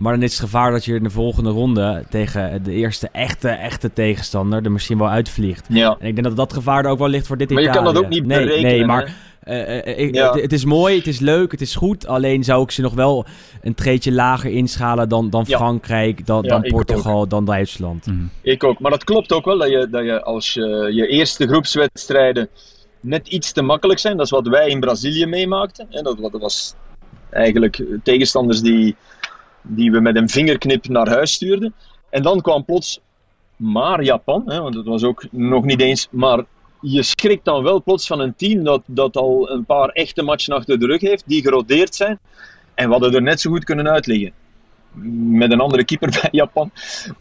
Maar 0.02 0.14
dan 0.14 0.22
is 0.22 0.32
het 0.32 0.40
gevaar 0.40 0.72
dat 0.72 0.86
je 0.86 0.96
in 0.96 1.04
de 1.04 1.10
volgende 1.10 1.50
ronde 1.50 2.04
tegen 2.10 2.64
de 2.64 2.72
eerste 2.72 3.10
echte, 3.12 3.50
echte 3.50 3.94
tegenstander 3.94 4.64
er 4.64 4.72
misschien 4.72 4.98
wel 4.98 5.10
uitvliegt. 5.10 5.66
Ja. 5.70 5.96
En 6.00 6.08
ik 6.08 6.14
denk 6.14 6.28
dat 6.28 6.36
dat 6.36 6.54
gevaar 6.54 6.86
er 6.86 6.92
ook 6.92 6.98
wel 6.98 7.08
ligt 7.08 7.28
voor 7.28 7.38
dit 7.38 7.50
Maar 7.50 7.62
Italië. 7.62 7.78
je 7.78 7.84
kan 7.84 7.94
dat 7.94 8.04
ook 8.04 8.10
niet 8.10 8.26
nee, 8.26 8.40
berekenen. 8.40 8.72
Nee, 8.72 8.86
maar 8.86 9.14
uh, 9.48 9.98
ik, 10.00 10.16
ja. 10.16 10.32
het, 10.32 10.42
het, 10.42 10.54
is 10.54 10.66
mooi, 10.66 10.98
het 10.98 11.08
is 11.08 11.20
leuk, 11.20 11.52
het 11.52 11.62
is 11.62 11.76
goed. 11.76 12.08
Alleen 12.08 12.44
zou 12.44 12.64
ik 12.64 12.72
ze 12.72 12.82
nog 12.82 12.94
wel 12.94 13.26
een 13.62 13.76
treetje 13.76 14.12
lager 14.12 14.52
inschalen 14.52 15.10
dan, 15.10 15.30
dan 15.30 15.44
Ja. 15.48 15.58
Frankrijk, 15.58 16.26
dan, 16.26 16.44
Ja, 16.44 16.50
dan 16.50 16.62
Portugal, 16.62 17.28
dan 17.28 17.46
Duitsland. 17.46 18.06
Mhm. 18.06 18.18
Ik 18.42 18.64
ook. 18.64 18.80
Maar 18.80 18.92
dat 18.92 19.04
klopt 19.04 19.34
ook 19.34 19.46
wel, 19.46 19.58
dat 19.58 19.70
je, 19.70 19.88
dat 19.92 20.04
je 20.04 20.24
als 20.24 20.54
je, 20.54 20.90
je 20.94 21.08
eerste 21.08 21.48
groepswedstrijden 21.48 22.50
net 23.00 23.28
iets 23.28 23.52
te 23.52 23.62
makkelijk 23.62 24.00
zijn. 24.00 24.18
Dat 24.18 24.26
is 24.26 24.32
wat 24.32 24.48
wij 24.48 24.70
in 24.70 24.80
Brazilië 24.80 25.26
meemaakten. 25.26 25.88
En 25.90 26.04
dat, 26.04 26.18
dat 26.18 26.42
was 26.42 26.76
eigenlijk 27.30 27.84
tegenstanders 28.04 28.62
die, 28.62 28.96
die 29.62 29.92
we 29.92 30.00
met 30.00 30.16
een 30.16 30.30
vingerknip 30.30 30.88
naar 30.88 31.10
huis 31.10 31.32
stuurden. 31.32 31.74
En 32.10 32.24
dan 32.24 32.42
kwam 32.42 32.66
plots 32.66 33.00
maar 33.62 34.04
Japan, 34.04 34.44
hè, 34.46 34.62
want 34.62 34.76
het 34.76 34.86
was 34.86 35.04
ook 35.04 35.26
nog 35.32 35.64
niet 35.64 35.82
eens. 35.82 36.08
Maar 36.12 36.44
je 36.82 37.04
schrikt 37.04 37.46
dan 37.46 37.64
wel 37.64 37.84
plots 37.84 38.08
van 38.08 38.20
een 38.20 38.36
team 38.36 38.64
dat, 38.64 38.82
dat 38.86 39.18
al 39.18 39.50
een 39.50 39.66
paar 39.66 39.90
echte 39.90 40.24
matchen 40.24 40.54
achter 40.54 40.80
de 40.80 40.86
rug 40.86 41.02
heeft, 41.02 41.24
die 41.26 41.42
gerodeerd 41.42 41.96
zijn. 41.96 42.20
En 42.74 42.86
we 42.86 42.92
hadden 42.92 43.14
er 43.14 43.22
net 43.22 43.42
zo 43.42 43.52
goed 43.52 43.64
kunnen 43.64 43.90
uitliggen. 43.90 44.32
Met 45.32 45.52
een 45.52 45.60
andere 45.60 45.86
keeper 45.86 46.10
bij 46.22 46.30
Japan, 46.32 46.72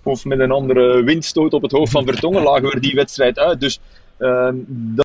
of 0.02 0.24
met 0.24 0.38
een 0.38 0.50
andere 0.50 1.02
windstoot 1.02 1.52
op 1.52 1.62
het 1.62 1.72
hoofd 1.72 1.92
van 1.92 2.06
Vertongen, 2.06 2.42
lagen 2.42 2.68
we 2.68 2.80
die 2.80 2.94
wedstrijd 2.94 3.38
uit. 3.38 3.60
Dus 3.60 3.80
uh, 4.18 4.48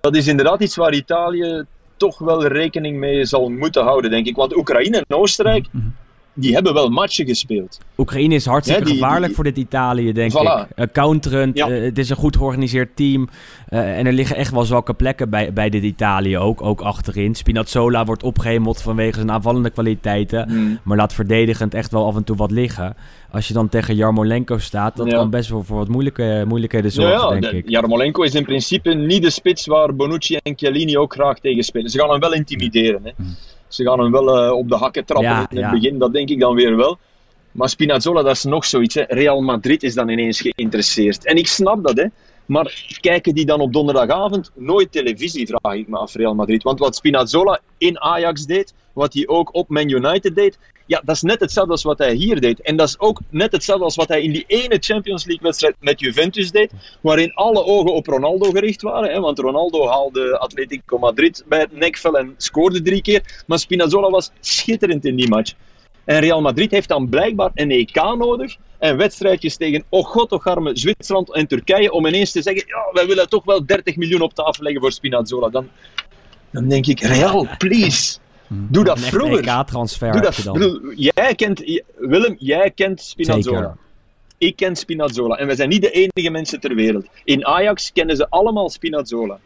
dat 0.01 0.15
is 0.15 0.27
inderdaad 0.27 0.61
iets 0.61 0.75
waar 0.75 0.93
Italië 0.93 1.65
toch 1.97 2.17
wel 2.17 2.45
rekening 2.45 2.97
mee 2.97 3.25
zal 3.25 3.49
moeten 3.49 3.83
houden, 3.83 4.11
denk 4.11 4.27
ik. 4.27 4.35
Want 4.35 4.57
Oekraïne 4.57 5.03
en 5.07 5.15
Oostenrijk, 5.15 5.65
die 6.35 6.53
hebben 6.53 6.73
wel 6.73 6.89
matchen 6.89 7.25
gespeeld. 7.27 7.79
Oekraïne 7.97 8.35
is 8.35 8.45
hartstikke 8.45 8.81
Ja, 8.83 8.87
die- 8.89 8.95
gevaarlijk 8.97 9.25
die- 9.25 9.35
voor 9.35 9.43
dit 9.43 9.57
Italië, 9.57 10.11
denk 10.11 10.31
Voilà. 10.31 10.35
ik. 10.69 10.77
Uh, 10.77 10.85
counterend, 10.93 11.57
Ja. 11.57 11.69
uh, 11.69 11.81
het 11.83 11.97
is 11.97 12.09
een 12.09 12.15
goed 12.15 12.35
georganiseerd 12.37 12.95
team. 12.95 13.29
Uh, 13.69 13.97
en 13.97 14.05
er 14.05 14.13
liggen 14.13 14.35
echt 14.35 14.51
wel 14.51 14.63
zwakke 14.63 14.93
plekken 14.93 15.29
bij, 15.29 15.53
bij 15.53 15.69
dit 15.69 15.83
Italië 15.83 16.37
ook, 16.37 16.61
ook 16.61 16.81
achterin. 16.81 17.35
Spinazzola 17.35 18.05
wordt 18.05 18.23
opgehemeld 18.23 18.81
vanwege 18.81 19.13
zijn 19.15 19.31
aanvallende 19.31 19.69
kwaliteiten. 19.69 20.49
Hmm. 20.49 20.79
Maar 20.83 20.97
laat 20.97 21.13
verdedigend 21.13 21.73
echt 21.73 21.91
wel 21.91 22.05
af 22.05 22.15
en 22.15 22.23
toe 22.23 22.35
wat 22.35 22.51
liggen. 22.51 22.95
Als 23.31 23.47
je 23.47 23.53
dan 23.53 23.69
tegen 23.69 23.95
Jarmolenko 23.95 24.57
staat, 24.57 24.95
dat 24.95 25.11
Ja. 25.11 25.17
kan 25.17 25.29
best 25.29 25.49
wel 25.49 25.63
voor 25.63 25.77
wat 25.77 25.87
moeilijke, 25.87 26.43
moeilijkheden 26.47 26.91
zorgen, 26.91 27.29
denk 27.41 27.51
de- 27.53 27.57
ik. 27.57 27.69
Jarmolenko 27.69 28.21
is 28.23 28.35
in 28.35 28.43
principe 28.45 28.93
niet 28.93 29.21
de 29.23 29.29
spits 29.29 29.65
waar 29.65 29.95
Bonucci 29.95 30.35
en 30.43 30.53
Chiellini 30.57 30.97
ook 30.97 31.13
graag 31.13 31.39
tegen 31.39 31.63
spelen. 31.63 31.89
Ze 31.89 31.99
gaan 31.99 32.09
hem 32.09 32.19
wel 32.19 32.33
intimideren. 32.33 33.01
Hè. 33.03 33.11
Ze 33.67 33.83
gaan 33.83 33.99
hem 33.99 34.11
wel 34.11 34.37
eh, 34.37 34.51
op 34.51 34.69
de 34.69 34.75
hakken 34.75 35.05
trappen 35.05 35.29
Ja, 35.29 35.37
in 35.49 35.57
het 35.57 35.65
ja. 35.65 35.71
begin, 35.71 35.97
dat 35.97 36.13
denk 36.13 36.29
ik 36.29 36.39
dan 36.39 36.55
weer 36.55 36.75
wel. 36.75 36.97
Maar 37.51 37.69
Spinazzola, 37.69 38.21
dat 38.21 38.35
is 38.35 38.43
nog 38.43 38.65
zoiets. 38.65 38.95
Hè. 38.95 39.03
Real 39.07 39.41
Madrid 39.41 39.83
is 39.83 39.93
dan 39.93 40.09
ineens 40.09 40.41
geïnteresseerd. 40.41 41.25
En 41.25 41.35
ik 41.35 41.47
snap 41.47 41.83
dat, 41.83 41.97
hè. 41.97 42.05
Maar 42.45 42.97
kijken 43.01 43.35
die 43.35 43.45
dan 43.45 43.59
op 43.59 43.73
donderdagavond 43.73 44.51
nooit 44.55 44.91
televisie, 44.91 45.47
vraag 45.47 45.73
ik 45.75 45.87
me 45.87 45.97
af, 45.97 46.13
Real 46.13 46.35
Madrid. 46.35 46.63
Want 46.63 46.79
wat 46.79 46.95
Spinazzola 46.95 47.59
in 47.77 47.99
Ajax 47.99 48.45
deed, 48.45 48.73
wat 48.93 49.13
hij 49.13 49.27
ook 49.27 49.55
op 49.55 49.69
Man 49.69 49.89
United 49.89 50.35
deed, 50.35 50.57
ja, 50.85 51.01
dat 51.05 51.15
is 51.15 51.21
net 51.21 51.39
hetzelfde 51.39 51.71
als 51.71 51.83
wat 51.83 51.97
hij 51.97 52.13
hier 52.13 52.41
deed. 52.41 52.61
En 52.61 52.75
dat 52.75 52.87
is 52.87 52.99
ook 52.99 53.19
net 53.29 53.51
hetzelfde 53.51 53.83
als 53.83 53.95
wat 53.95 54.07
hij 54.07 54.21
in 54.21 54.31
die 54.31 54.43
ene 54.47 54.77
Champions 54.79 55.25
League-wedstrijd 55.25 55.75
met 55.79 55.99
Juventus 55.99 56.51
deed, 56.51 56.71
waarin 57.01 57.33
alle 57.33 57.63
ogen 57.63 57.93
op 57.93 58.07
Ronaldo 58.07 58.51
gericht 58.51 58.81
waren. 58.81 59.09
Hè, 59.09 59.19
want 59.19 59.39
Ronaldo 59.39 59.87
haalde 59.87 60.37
Atletico 60.37 60.97
Madrid 60.97 61.43
bij 61.47 61.59
het 61.59 61.71
nekvel 61.71 62.17
en 62.17 62.33
scoorde 62.37 62.81
drie 62.81 63.01
keer. 63.01 63.43
Maar 63.47 63.59
Spinazzola 63.59 64.09
was 64.09 64.31
schitterend 64.39 65.05
in 65.05 65.15
die 65.15 65.29
match. 65.29 65.53
En 66.03 66.19
Real 66.19 66.41
Madrid 66.41 66.71
heeft 66.71 66.87
dan 66.87 67.09
blijkbaar 67.09 67.51
een 67.53 67.71
EK 67.71 67.95
nodig 67.95 68.57
en 68.77 68.97
wedstrijdjes 68.97 69.57
tegen, 69.57 69.83
oh 69.89 70.05
god, 70.05 70.29
toch 70.29 70.47
arme 70.47 70.77
Zwitserland 70.77 71.33
en 71.33 71.47
Turkije, 71.47 71.91
om 71.91 72.05
ineens 72.05 72.31
te 72.31 72.41
zeggen, 72.41 72.63
ja, 72.67 72.89
wij 72.91 73.07
willen 73.07 73.29
toch 73.29 73.43
wel 73.43 73.65
30 73.65 73.95
miljoen 73.95 74.21
op 74.21 74.33
tafel 74.33 74.63
leggen 74.63 74.81
voor 74.81 74.91
Spinazzola. 74.91 75.49
Dan, 75.49 75.69
dan 76.51 76.67
denk 76.67 76.85
ik, 76.85 76.99
Real, 76.99 77.47
please, 77.57 78.17
doe 78.47 78.83
dat 78.83 78.99
vroeger. 78.99 79.47
EK-transfer 79.47 80.11
Doe 80.11 80.21
dat, 80.21 80.53
bedoel, 80.53 80.93
jij 80.95 81.35
kent, 81.35 81.81
Willem, 81.95 82.35
jij 82.39 82.71
kent 82.71 83.01
Spinazzola. 83.01 83.59
Zeker. 83.59 83.83
Ik 84.37 84.55
ken 84.55 84.75
Spinazzola. 84.75 85.35
En 85.35 85.47
wij 85.47 85.55
zijn 85.55 85.69
niet 85.69 85.81
de 85.81 85.91
enige 85.91 86.29
mensen 86.29 86.59
ter 86.59 86.75
wereld. 86.75 87.05
In 87.23 87.45
Ajax 87.45 87.91
kennen 87.93 88.15
ze 88.15 88.29
allemaal 88.29 88.69
Spinazzola. 88.69 89.39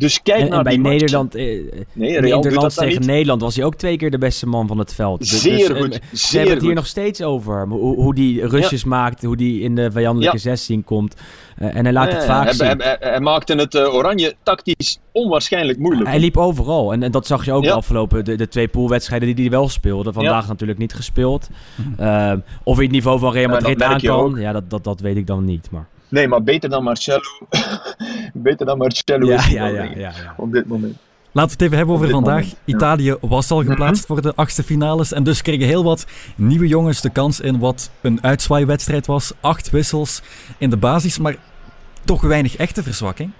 Dus 0.00 0.22
kijk 0.22 0.40
En, 0.40 0.48
naar 0.48 0.58
en 0.58 0.64
bij. 0.64 0.76
Nederland, 0.76 1.34
eh, 1.34 1.44
Nee, 1.92 2.20
dan 2.30 2.68
tegen. 2.68 3.06
Nederland 3.06 3.40
was 3.42 3.56
hij 3.56 3.64
ook 3.64 3.74
twee 3.74 3.96
keer 3.96 4.10
de 4.10 4.18
beste 4.18 4.46
man 4.46 4.66
van 4.66 4.78
het 4.78 4.94
veld. 4.94 5.18
Dus- 5.18 5.40
Zeer 5.42 5.68
dus, 5.68 5.68
eh, 5.76 5.82
goed, 5.82 5.94
Ze 5.94 6.00
zeer 6.12 6.38
hebben 6.38 6.56
het 6.56 6.64
hier 6.66 6.74
nog 6.74 6.86
steeds 6.86 7.22
over. 7.22 7.66
Hoe, 7.68 7.94
hoe 7.94 8.14
die 8.14 8.46
rustjes 8.46 8.84
maakt, 8.84 9.22
hoe 9.22 9.36
die 9.36 9.60
in 9.62 9.74
de 9.74 9.90
vijandelijke 9.90 10.36
Ja. 10.36 10.42
16 10.42 10.84
komt. 10.84 11.14
Eh, 11.56 11.76
en 11.76 11.84
hij 11.84 11.92
laat 11.92 12.12
het 12.12 12.24
vaak 12.24 12.44
hij, 12.44 12.52
zien. 12.52 12.66
hij, 12.66 12.76
hij- 12.78 12.96
hij 13.10 13.20
maakte 13.20 13.54
het 13.54 13.74
eh, 13.74 13.94
Oranje 13.94 14.34
tactisch 14.42 14.98
onwaarschijnlijk 15.12 15.78
moeilijk. 15.78 16.08
Hij 16.08 16.18
liep 16.20 16.36
overal. 16.36 16.92
En, 16.92 17.02
en 17.02 17.10
dat 17.10 17.26
zag 17.26 17.44
je 17.44 17.52
ook 17.52 17.62
Ja. 17.64 17.68
de 17.70 17.76
afgelopen 17.76 18.24
de, 18.24 18.34
de 18.36 18.48
twee 18.48 18.68
poolwedstrijden 18.68 19.28
die 19.34 19.44
hij 19.44 19.50
wel 19.50 19.68
speelde. 19.68 20.12
Vandaag 20.12 20.48
natuurlijk 20.48 20.78
niet 20.78 20.94
gespeeld. 20.94 21.48
Eh, 21.96 22.32
of 22.64 22.74
hij 22.74 22.84
het 22.84 22.92
niveau 22.92 23.18
van 23.18 23.32
Real 23.32 23.48
Madrid 23.50 23.82
aan 23.82 24.00
kan, 24.00 24.34
ja, 24.38 24.52
dat, 24.52 24.70
dat, 24.70 24.84
dat 24.84 25.00
weet 25.00 25.16
ik 25.16 25.26
dan 25.26 25.44
niet. 25.44 25.68
Maar, 25.70 25.86
Nee, 26.08 26.28
maar 26.28 26.42
beter 26.42 26.70
dan 26.70 26.82
Marcello. 26.84 27.20
beter 28.42 28.66
dan 28.66 28.78
Marcello 28.78 29.26
ja, 29.26 29.38
is 29.38 29.46
ja, 29.46 29.66
ja, 29.66 30.12
op 30.36 30.52
dit 30.52 30.66
moment. 30.66 30.96
Laten 31.32 31.50
we 31.50 31.54
het 31.56 31.62
even 31.62 31.76
hebben 31.76 31.94
over 31.94 32.08
vandaag. 32.10 32.40
moment. 32.40 32.56
Italië 32.64 33.16
was 33.20 33.50
al 33.50 33.62
geplaatst 33.64 34.06
voor 34.06 34.22
de 34.22 34.32
achtste 34.34 34.62
finales. 34.62 35.12
En 35.12 35.22
dus 35.24 35.42
kregen 35.42 35.66
heel 35.66 35.84
wat 35.84 36.06
nieuwe 36.36 36.66
jongens 36.66 37.00
de 37.00 37.10
kans 37.10 37.40
in 37.40 37.58
wat 37.58 37.90
een 38.00 38.18
uitzwaaiwedstrijd 38.22 39.06
was. 39.06 39.32
Acht 39.40 39.70
wissels 39.70 40.22
in 40.58 40.70
de 40.70 40.76
basis, 40.76 41.18
maar 41.18 41.36
toch 42.04 42.20
weinig 42.22 42.56
echte 42.56 42.82
verzwakking. 42.82 43.30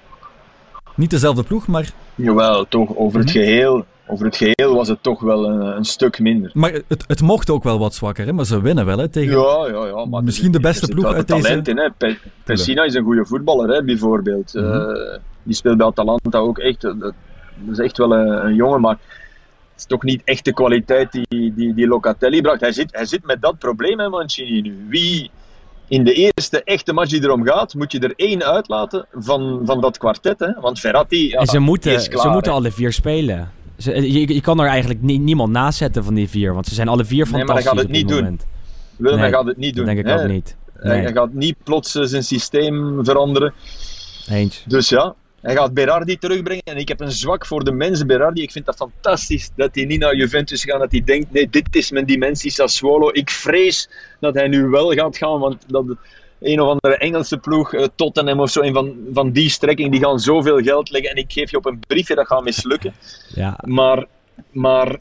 Niet 0.95 1.11
dezelfde 1.11 1.43
ploeg, 1.43 1.67
maar, 1.67 1.91
Jawel, 2.15 2.67
toch 2.69 2.97
over 2.97 3.19
het 3.19 3.29
Mhm. 3.29 3.39
geheel. 3.39 3.85
Over 4.11 4.25
het 4.27 4.37
geheel 4.37 4.75
was 4.75 4.89
het 4.89 5.03
toch 5.03 5.21
wel 5.21 5.45
een, 5.49 5.61
een 5.77 5.85
stuk 5.85 6.19
minder. 6.19 6.51
maar 6.55 6.73
het, 6.89 7.05
het 7.07 7.21
mocht 7.21 7.51
ook 7.51 7.63
wel 7.63 7.79
wat 7.79 7.95
zwakker. 7.95 8.27
Hè? 8.27 8.33
Maar 8.33 8.45
ze 8.45 8.61
winnen 8.61 8.87
wel 8.87 8.99
hè, 8.99 9.09
tegen... 9.09 9.39
Ja, 9.41 9.67
ja, 9.67 9.87
ja. 9.87 10.05
Maar 10.05 10.25
Misschien 10.25 10.53
de 10.53 10.61
beste 10.61 10.87
ploeg 10.89 11.13
uit 11.13 11.27
talent 11.27 11.65
deze- 11.65 11.79
In, 11.79 11.85
hè. 11.85 11.91
Pe- 11.97 12.19
Pessina 12.45 12.85
is 12.85 12.95
een 12.95 13.05
goede 13.05 13.27
voetballer, 13.27 13.69
hè, 13.69 13.85
bijvoorbeeld. 13.85 14.55
Mhm. 14.55 14.65
Eh, 14.65 15.19
die 15.43 15.55
speelt 15.55 15.77
bij 15.77 15.87
Atalanta 15.87 16.39
ook 16.39 16.59
echt. 16.59 16.81
Dat, 16.81 17.01
dat 17.01 17.13
is 17.71 17.79
echt 17.79 17.99
wel 17.99 18.15
een, 18.15 18.47
een 18.47 18.55
jongen, 18.55 18.81
maar 18.81 18.97
het 19.73 19.77
is 19.77 19.85
toch 19.85 20.03
niet 20.03 20.23
echt 20.25 20.45
de 20.45 20.53
kwaliteit 20.53 21.13
die, 21.13 21.53
die, 21.55 21.75
die 21.75 21.87
Locatelli 21.87 22.41
bracht. 22.41 22.61
Hij 22.61 22.73
zit, 22.73 22.89
hij 22.97 23.07
zit 23.07 23.25
met 23.27 23.43
dat 23.43 23.59
probleem, 23.59 23.99
hè, 23.99 24.09
Mancini 24.09 24.61
nu. 24.61 24.87
Wie 24.89 25.31
in 25.89 26.05
de 26.05 26.13
eerste 26.13 26.63
echte 26.65 26.93
match 26.93 27.11
die 27.11 27.23
erom 27.23 27.45
gaat, 27.47 27.75
moet 27.75 27.93
je 27.93 27.99
er 27.99 28.13
één 28.17 28.45
uitlaten 28.45 29.07
van, 29.13 29.61
van 29.65 29.81
dat 29.81 29.99
kwartet. 29.99 30.39
Hè? 30.39 30.53
Want 30.61 30.81
ja, 30.81 31.05
en 31.39 31.47
ze 31.47 31.59
moeten, 31.59 31.93
is 31.93 32.09
klaar, 32.09 32.23
ze 32.23 32.29
moeten 32.29 32.53
hè. 32.53 32.59
alle 32.59 32.73
vier 32.73 32.93
spelen. 32.93 33.51
Ze, 33.81 34.13
je, 34.13 34.35
je 34.35 34.41
kan 34.41 34.61
er 34.61 34.67
eigenlijk 34.67 35.03
nie- 35.03 35.19
niemand 35.19 35.53
naast 35.53 35.79
zetten 35.79 36.05
van 36.05 36.15
die 36.15 36.29
vier, 36.29 36.55
want 36.55 36.67
ze 36.67 36.75
zijn 36.75 36.89
alle 36.89 37.05
vier 37.05 37.25
Nee, 37.25 37.31
maar 37.45 37.55
hij 37.55 37.63
fantastisch 37.63 37.69
gaat 37.71 37.79
het 37.79 37.87
op 37.87 37.93
dit 37.93 38.03
niet 38.03 38.09
doen. 38.13 38.23
moment. 38.23 38.47
Willem, 38.97 39.19
hij 39.19 39.29
Nee, 39.29 39.37
gaat 39.39 39.47
het 39.47 39.57
niet 39.57 39.77
doen. 39.77 39.85
Denk 39.85 39.99
ik 39.99 40.07
hè. 40.07 40.23
ook 40.23 40.29
niet. 40.29 40.57
Hij, 40.75 40.91
Nee, 40.93 41.03
hij 41.03 41.13
gaat 41.13 41.33
niet 41.33 41.57
plots 41.65 41.95
eh, 41.95 42.03
zijn 42.05 42.25
systeem 42.25 43.05
veranderen. 43.05 43.53
eens. 44.31 44.65
Dus 44.67 44.89
ja, 44.89 45.15
hij 45.41 45.55
gaat 45.55 45.75
Berardi 45.75 46.19
terugbrengen. 46.19 46.63
En 46.65 46.77
ik 46.77 46.89
heb 46.89 47.01
een 47.01 47.13
zwak 47.13 47.47
voor 47.47 47.65
de 47.65 47.73
mensen 47.73 48.07
Berardi. 48.07 48.43
Ik 48.43 48.51
vind 48.53 48.67
dat 48.67 48.77
fantastisch 48.77 49.51
dat 49.57 49.69
hij 49.75 49.85
niet 49.85 50.01
naar 50.01 50.17
Juventus 50.17 50.65
gaat. 50.65 50.81
Dat 50.81 50.91
hij 50.91 51.03
denkt, 51.05 51.33
nee, 51.33 51.49
dit 51.51 51.77
is 51.77 51.91
mijn 51.91 52.07
dimensie 52.07 52.51
Sassuolo. 52.51 53.09
Ik 53.13 53.31
vrees 53.31 53.89
dat 54.21 54.35
hij 54.35 54.49
nu 54.49 54.67
wel 54.67 54.91
gaat 54.93 55.17
gaan. 55.17 55.39
Want 55.39 55.57
dat 55.67 55.85
een 56.41 56.61
of 56.61 56.69
andere 56.69 56.97
Engelse 56.97 57.39
ploeg, 57.39 57.75
eh, 57.75 57.87
Tottenham 57.95 58.41
of 58.41 58.51
zo, 58.51 58.61
een 58.61 58.73
van, 58.73 58.97
van 59.13 59.31
die 59.31 59.51
strekking, 59.51 59.91
die 59.91 60.01
gaan 60.01 60.19
zoveel 60.19 60.59
geld 60.59 60.91
leggen. 60.91 61.11
En 61.11 61.17
ik 61.17 61.33
geef 61.33 61.51
je 61.51 61.57
op 61.57 61.67
een 61.67 61.81
briefje, 61.87 62.15
dat 62.15 62.27
gaat 62.27 62.45
mislukken. 62.45 62.95
Ja, 63.35 63.59
Maar, 63.65 64.07
maar 64.51 64.99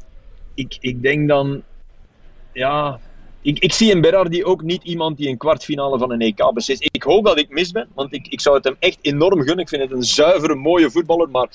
ik, 0.53 0.77
ik 0.79 1.01
denk 1.01 1.27
dan, 1.27 1.63
ja, 2.53 2.99
ik, 3.41 3.59
ik 3.59 3.73
zie 3.73 3.91
in 3.91 4.01
Berardi 4.01 4.43
ook 4.43 4.61
niet 4.61 4.83
iemand 4.83 5.17
die 5.17 5.29
een 5.29 5.37
kwartfinale 5.37 5.97
van 5.97 6.11
een 6.11 6.21
EK 6.21 6.53
beslist. 6.53 6.87
Ik 6.91 7.03
hoop 7.03 7.25
dat 7.25 7.39
ik 7.39 7.49
mis 7.49 7.71
ben, 7.71 7.87
want 7.93 8.13
ik, 8.13 8.27
ik 8.27 8.41
zou 8.41 8.55
het 8.55 8.63
hem 8.63 8.75
echt 8.79 8.97
enorm 9.01 9.41
gunnen. 9.41 9.57
Ik 9.57 9.69
vind 9.69 9.81
het 9.81 9.91
een 9.91 10.03
zuivere, 10.03 10.55
mooie 10.55 10.91
voetballer, 10.91 11.29
maar 11.29 11.49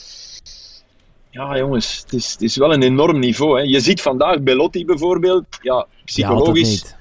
ja, 1.31 1.57
jongens, 1.57 2.01
het 2.01 2.13
is, 2.13 2.33
het 2.33 2.43
is 2.43 2.57
wel 2.57 2.73
een 2.73 2.83
enorm 2.83 3.19
niveau. 3.19 3.59
Hè. 3.59 3.65
Je 3.65 3.81
ziet 3.81 4.03
vandaag 4.03 4.41
Belotti 4.41 4.85
bijvoorbeeld, 4.85 5.45
ja, 5.63 5.87
psychologisch, 6.05 6.71
niet. 6.71 6.97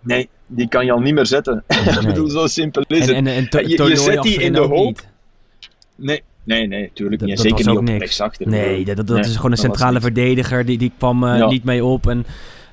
nee, 0.00 0.28
die 0.46 0.68
kan 0.68 0.84
je 0.84 0.92
al 0.92 1.00
niet 1.00 1.14
meer 1.14 1.26
zetten. 1.26 1.64
ik 2.00 2.06
bedoel, 2.06 2.28
zo 2.28 2.46
simpel 2.46 2.84
is 2.86 3.08
En, 3.08 3.26
het. 3.26 3.54
en, 3.54 3.68
Je- 3.68 3.96
zet 3.96 4.22
die 4.22 4.42
in 4.42 4.52
de 4.52 4.60
hoop. 4.60 4.86
niet. 4.86 5.08
Nee, 5.96 6.22
nee, 6.44 6.66
nee, 6.66 6.90
tuurlijk 6.94 7.22
niet. 7.22 7.36
dat 7.36 7.46
Zeker 7.46 7.66
niet 7.66 7.76
op 7.76 7.82
niks. 7.82 7.98
rechtsachter. 7.98 8.48
Nee, 8.48 8.84
dat, 8.84 8.96
dat 8.96 9.08
Nee, 9.08 9.18
is 9.20 9.36
gewoon 9.36 9.50
een 9.50 9.56
centrale 9.56 10.00
verdediger. 10.00 10.64
Die, 10.66 10.78
die 10.78 10.92
kwam 10.98 11.24
eh, 11.24 11.38
Ja. 11.38 11.46
niet 11.48 11.64
mee 11.64 11.84
op. 11.84 12.06
En 12.08 12.26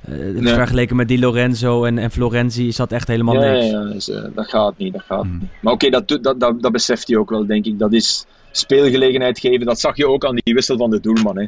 Nee. 0.07 0.53
vergeleken 0.53 0.95
met 0.95 1.07
Di 1.07 1.19
Lorenzo 1.19 1.83
en, 1.85 1.97
en 1.97 2.11
Florenzi 2.11 2.67
is 2.67 2.75
dat 2.75 2.91
echt 2.91 3.07
helemaal 3.07 3.43
Ja, 3.43 3.51
niks. 3.51 3.65
ja, 3.71 3.83
dus, 3.83 4.09
eh, 4.09 4.23
dat 4.35 4.47
gaat 4.49 4.77
niet. 4.77 4.93
Dat 4.93 5.01
gaat 5.01 5.21
Hmm. 5.21 5.37
niet. 5.39 5.49
Maar 5.61 5.73
oké, 5.73 5.89
dat, 5.89 6.07
dat, 6.07 6.39
dat, 6.39 6.61
dat 6.61 6.71
beseft 6.71 7.07
hij 7.07 7.17
ook 7.17 7.29
wel, 7.29 7.45
denk 7.45 7.65
ik. 7.65 7.79
Dat 7.79 7.93
is 7.93 8.25
speelgelegenheid 8.51 9.39
geven. 9.39 9.65
Dat 9.65 9.79
zag 9.79 9.97
je 9.97 10.07
ook 10.07 10.25
aan 10.25 10.35
die 10.43 10.53
wissel 10.53 10.77
van 10.77 10.89
de 10.89 10.99
doelman. 10.99 11.37
Hè. 11.37 11.45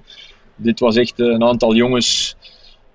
Dit 0.55 0.79
was 0.79 0.95
echt 0.95 1.19
een 1.19 1.43
aantal 1.43 1.75
jongens 1.75 2.35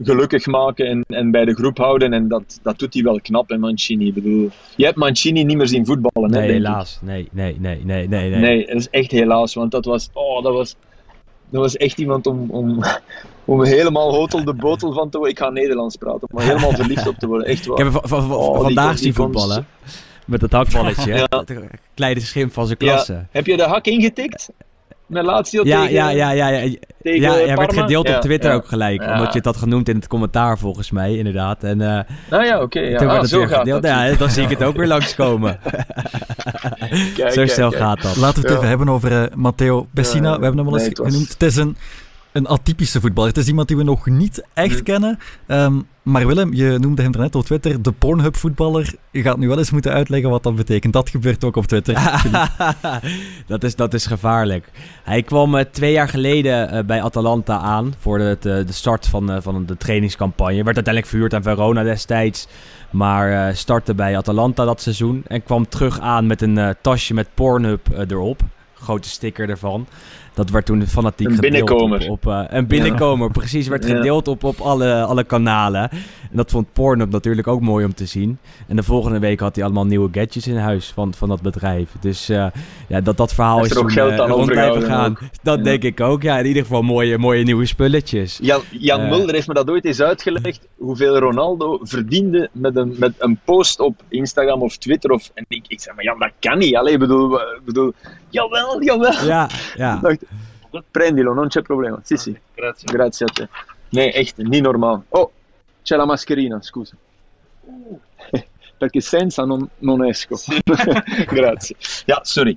gelukkig 0.03 0.47
maken 0.47 0.87
en, 0.87 1.05
en 1.09 1.31
bij 1.31 1.45
de 1.45 1.55
groep 1.55 1.79
houden. 1.79 2.13
En 2.13 2.29
dat, 2.29 2.59
dat 2.63 2.79
doet 2.79 2.95
hij 2.95 3.03
wel 3.03 3.21
knap, 3.21 3.49
hè, 3.49 3.59
Mancini. 3.59 4.07
Ik 4.07 4.15
bedoel, 4.15 4.51
je 4.77 4.85
hebt 4.85 4.97
Mancini 4.97 5.45
niet 5.45 5.57
meer 5.57 5.69
zien 5.69 5.87
voetballen. 5.87 6.33
hè, 6.35 6.41
Nee, 6.41 6.51
helaas. 6.51 6.99
Nee, 7.03 7.29
nee, 7.33 7.57
nee, 7.61 7.81
nee, 7.85 8.09
nee. 8.09 8.31
nee. 8.31 8.41
Nee, 8.41 8.67
dat 8.67 8.77
is 8.77 8.89
echt 8.91 9.11
helaas. 9.11 9.55
Want 9.55 9.71
dat 9.71 9.85
was, 9.85 10.09
oh, 10.13 10.43
dat 10.43 10.53
was, 10.53 10.77
dat 11.51 11.61
was 11.61 11.77
echt 11.77 11.99
iemand 11.99 12.27
om, 12.27 12.51
om, 12.51 12.85
om 13.45 13.65
helemaal 13.65 14.15
hotel 14.15 14.45
de 14.45 14.55
botel 14.55 14.93
van 14.93 15.11
te 15.11 15.17
worden. 15.17 15.37
Ik 15.37 15.43
ga 15.43 15.51
Nederlands 15.51 15.97
praten, 15.97 16.29
maar 16.33 16.45
helemaal 16.45 16.73
verliefd 16.73 17.09
op 17.09 17.17
te 17.17 17.27
worden. 17.27 17.47
Echt 17.47 17.67
waar. 17.67 17.79
Ik 17.87 17.93
heb 17.93 18.13
Oh, 18.13 18.61
vandaag 18.61 18.95
zien 18.95 19.05
die 19.05 19.15
voetballen. 19.15 19.67
Met 20.27 20.41
dat 20.41 20.53
hakballetje. 20.53 21.15
Ja. 21.15 21.45
Kleine 21.95 22.21
schimp 22.21 22.53
van 22.53 22.67
zijn 22.67 22.79
klasse. 22.79 23.13
Ja. 23.13 23.27
Heb 23.31 23.47
je 23.47 23.57
de 23.57 23.63
hak 23.63 23.87
ingetikt? 23.87 24.51
Met 25.11 25.25
Lazio 25.25 25.63
Ja, 25.65 25.79
tegen, 25.81 25.93
ja, 25.95 26.09
ja, 26.11 26.31
ja, 26.31 26.49
ja. 26.49 26.75
tegen 27.03 27.21
ja, 27.21 27.33
hij 27.33 27.57
werd 27.57 27.73
gedeeld 27.73 28.09
Ja, 28.09 28.15
op 28.17 28.21
Twitter 28.21 28.51
ja. 28.51 28.57
ook 28.57 28.67
gelijk. 28.67 29.03
Ja. 29.03 29.13
Omdat 29.13 29.29
je 29.33 29.37
het 29.39 29.45
had 29.47 29.57
genoemd 29.57 29.89
in 29.89 29.97
het 29.97 30.07
commentaar 30.07 30.59
volgens 30.59 30.91
mij, 30.91 31.17
inderdaad. 31.17 31.65
En 31.65 31.81
eh, 31.81 32.01
Nou 32.31 32.45
ja, 32.45 32.63
oké. 32.63 32.81
ja. 32.81 32.99
toen 32.99 33.07
Ah, 33.07 33.13
werd 33.13 33.21
het 33.23 33.31
zo 33.31 33.39
weer 33.39 33.49
gaat 33.49 33.59
gedeeld. 33.59 33.83
dat. 33.83 33.91
Ja, 33.91 34.15
dan 34.17 34.31
zie 34.31 34.43
ik 34.43 34.51
het 34.51 34.63
ook 34.63 34.77
weer 34.77 34.87
langskomen. 34.97 35.59
Kijk, 37.17 37.17
Zo 37.17 37.25
kijk, 37.35 37.51
snel 37.51 37.71
kijk. 37.71 37.83
gaat 37.83 38.03
dat. 38.03 38.17
Laten 38.17 38.35
we 38.35 38.41
het 38.41 38.51
Ja. 38.51 38.57
even 38.57 38.69
hebben 38.69 38.89
over 38.89 39.23
eh, 39.23 39.35
Matteo 39.37 39.87
Pessina. 39.95 40.31
Ja, 40.31 40.37
we 40.39 40.43
hebben 40.45 40.65
hem 40.65 40.67
al 40.75 40.79
eens 40.81 40.83
nee, 40.83 40.93
het 40.99 41.07
genoemd. 41.13 41.29
Het 41.33 41.43
is 41.43 41.57
een, 41.57 41.77
een 42.33 42.47
atypische 42.47 43.01
voetballer. 43.01 43.29
Het 43.29 43.39
is 43.39 43.49
iemand 43.49 43.69
die 43.69 43.77
we 43.77 43.83
nog 43.83 44.07
niet 44.07 44.45
echt 44.55 44.83
kennen. 44.83 45.19
Ehm, 45.47 45.81
maar 46.03 46.27
Willem, 46.27 46.55
je 46.55 46.79
noemde 46.79 47.03
hem 47.03 47.11
net 47.11 47.35
op 47.35 47.45
Twitter 47.45 47.83
de 47.83 47.93
Pornhub-voetballer. 47.93 48.95
Je 49.11 49.23
gaat 49.23 49.39
nu 49.39 49.49
wel 49.49 49.59
eens 49.59 49.71
moeten 49.71 49.93
uitleggen 49.93 50.31
wat 50.31 50.43
dat 50.43 50.57
betekent. 50.57 50.93
Dat 50.93 51.11
gebeurt 51.11 51.45
ook 51.45 51.57
op 51.57 51.67
Twitter. 51.67 52.21
dat, 53.47 53.65
is, 53.65 53.77
dat 53.77 53.95
is 53.95 54.07
gevaarlijk. 54.07 54.71
Hij 55.05 55.23
kwam 55.23 55.55
eh, 55.55 55.65
twee 55.71 55.93
jaar 55.93 56.09
geleden 56.09 56.71
eh, 56.71 56.85
bij 56.85 57.03
Atalanta 57.03 57.59
aan 57.59 57.95
voor 57.99 58.19
de, 58.19 58.37
de, 58.41 58.63
de 58.67 58.73
start 58.73 59.07
van, 59.07 59.31
eh, 59.31 59.37
van 59.41 59.67
de 59.67 59.77
trainingscampagne. 59.77 60.63
Werd 60.63 60.77
uiteindelijk 60.77 61.07
verhuurd 61.07 61.35
aan 61.35 61.43
Verona 61.43 61.83
destijds. 61.83 62.49
Maar 62.91 63.49
eh, 63.49 63.55
startte 63.55 63.95
bij 63.95 64.17
Atalanta 64.17 64.65
dat 64.65 64.81
seizoen. 64.81 65.23
En 65.27 65.43
kwam 65.43 65.69
terug 65.69 66.01
aan 66.01 66.27
met 66.27 66.43
een 66.43 66.59
eh, 66.59 66.71
tasje 66.81 67.15
met 67.15 67.29
Pornhub 67.35 67.91
eh, 67.91 68.11
erop. 68.11 68.41
Grote 68.75 69.09
sticker 69.09 69.49
ervan. 69.49 69.87
Dat 70.35 70.51
werd 70.51 70.67
toen 70.67 70.87
fanatiek 70.87 71.27
Een 71.27 71.35
gedeeld 71.35 71.53
binnenkomer. 71.53 72.03
Op, 72.03 72.27
op, 72.27 72.27
eh, 72.33 72.43
een 72.49 72.67
binnenkomer, 72.67 73.31
precies. 73.31 73.69
Werd 73.69 73.87
Ja. 73.89 73.95
gedeeld 73.97 74.29
op, 74.29 74.45
op 74.45 74.61
alle, 74.61 75.03
alle 75.03 75.25
kanalen. 75.25 75.91
En 75.91 76.37
dat 76.37 76.51
vond 76.51 76.73
Pornhub 76.73 77.11
natuurlijk 77.11 77.47
ook 77.47 77.61
mooi 77.61 77.85
om 77.85 77.95
te 77.95 78.07
zien. 78.07 78.39
En 78.69 78.77
de 78.77 78.83
volgende 78.83 79.19
week 79.19 79.41
had 79.41 79.55
hij 79.55 79.65
allemaal 79.65 79.87
nieuwe 79.87 80.09
gadgets 80.13 80.47
in 80.47 80.57
huis 80.57 80.91
van, 80.95 81.15
van 81.15 81.29
dat 81.29 81.43
bedrijf. 81.43 81.89
Dus 82.01 82.29
eh, 82.29 82.47
ja, 82.89 83.01
dat 83.01 83.17
dat 83.17 83.35
verhaal 83.35 83.65
is 83.65 83.71
er 83.71 83.77
ook 83.77 83.83
toen, 83.83 83.93
geld 83.93 84.11
eh, 84.13 84.21
aan 84.21 84.31
rond 84.31 84.47
blijven 84.47 84.71
overgehouden 84.77 85.17
gaan. 85.19 85.29
Dat 85.43 85.59
Ja. 85.59 85.65
denk 85.65 85.83
ik 85.83 86.01
ook. 86.01 86.23
Ja, 86.23 86.39
in 86.39 86.47
ieder 86.47 86.63
geval 86.63 86.83
mooie, 86.83 87.19
mooie 87.19 87.43
nieuwe 87.45 87.67
spulletjes. 87.67 88.39
Jan, 88.43 88.61
Jan. 88.71 89.09
Mulder 89.09 89.35
heeft 89.35 89.49
me 89.49 89.55
dat 89.55 89.71
ooit 89.71 89.85
eens 89.85 90.01
uitgelegd, 90.03 90.67
hoeveel 90.79 91.19
Ronaldo 91.19 91.79
verdiende 91.83 92.49
met 92.53 92.77
een, 92.77 92.95
met 92.99 93.13
een 93.19 93.39
post 93.45 93.81
op 93.81 94.03
Instagram 94.09 94.63
of 94.63 94.77
Twitter. 94.77 95.11
Of, 95.11 95.31
en 95.35 95.45
ik, 95.49 95.65
ik 95.69 95.81
zei, 95.81 95.95
maar 95.95 96.05
Jan, 96.05 96.19
dat 96.19 96.31
kan 96.41 96.59
niet. 96.59 96.77
Allee, 96.77 96.93
ik 96.93 96.99
bedoel, 96.99 97.41
bedoel, 97.65 97.93
jawel, 98.29 98.83
jawel. 98.83 99.25
Ja, 99.27 99.49
ja. 99.77 99.95
Ik 99.95 100.01
dacht, 100.07 100.25
prendilo, 100.91 101.33
non 101.33 101.49
c'è 101.49 101.63
problema. 101.63 102.01
Sì, 102.03 102.17
sì. 102.17 102.39
Grazie. 102.55 102.89
Grazie 102.93 103.27
a 103.27 103.29
te. 103.29 103.49
Nee, 103.89 104.13
echt, 104.13 104.37
niet 104.37 104.63
normaal. 104.63 105.05
Oh, 105.09 105.31
c'è 105.83 105.97
la 105.97 106.05
mascherina, 106.05 106.63
scusa. 106.63 106.97
Perché 108.79 109.01
senza 109.01 109.45
non, 109.45 109.69
non 109.79 110.05
esco. 110.05 110.37
Grazie. 111.37 111.77
Ja, 112.07 112.21
sorry. 112.23 112.57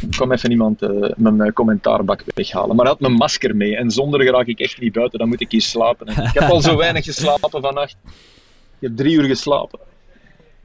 Ik 0.00 0.10
kwam 0.10 0.32
even 0.32 0.50
iemand 0.50 0.82
eh, 0.82 1.10
mijn 1.16 1.40
eh, 1.40 1.52
commentaarbak 1.52 2.24
weghalen. 2.34 2.76
Maar 2.76 2.84
hij 2.84 2.94
had 2.94 3.00
mijn 3.00 3.12
masker 3.12 3.56
mee 3.56 3.76
en 3.76 3.90
zonder 3.90 4.30
raak 4.30 4.46
ik 4.46 4.60
echt 4.60 4.80
niet 4.80 4.92
buiten. 4.92 5.18
Dan 5.18 5.28
moet 5.28 5.40
ik 5.40 5.50
hier 5.50 5.62
slapen. 5.62 6.12
hè. 6.12 6.22
Ik 6.22 6.34
heb 6.34 6.50
al 6.50 6.60
zo 6.60 6.76
weinig 6.86 7.04
geslapen 7.04 7.60
vannacht. 7.60 7.96
Ik 8.78 8.88
heb 8.88 8.96
drie 8.96 9.14
uur 9.14 9.24
geslapen. 9.24 9.78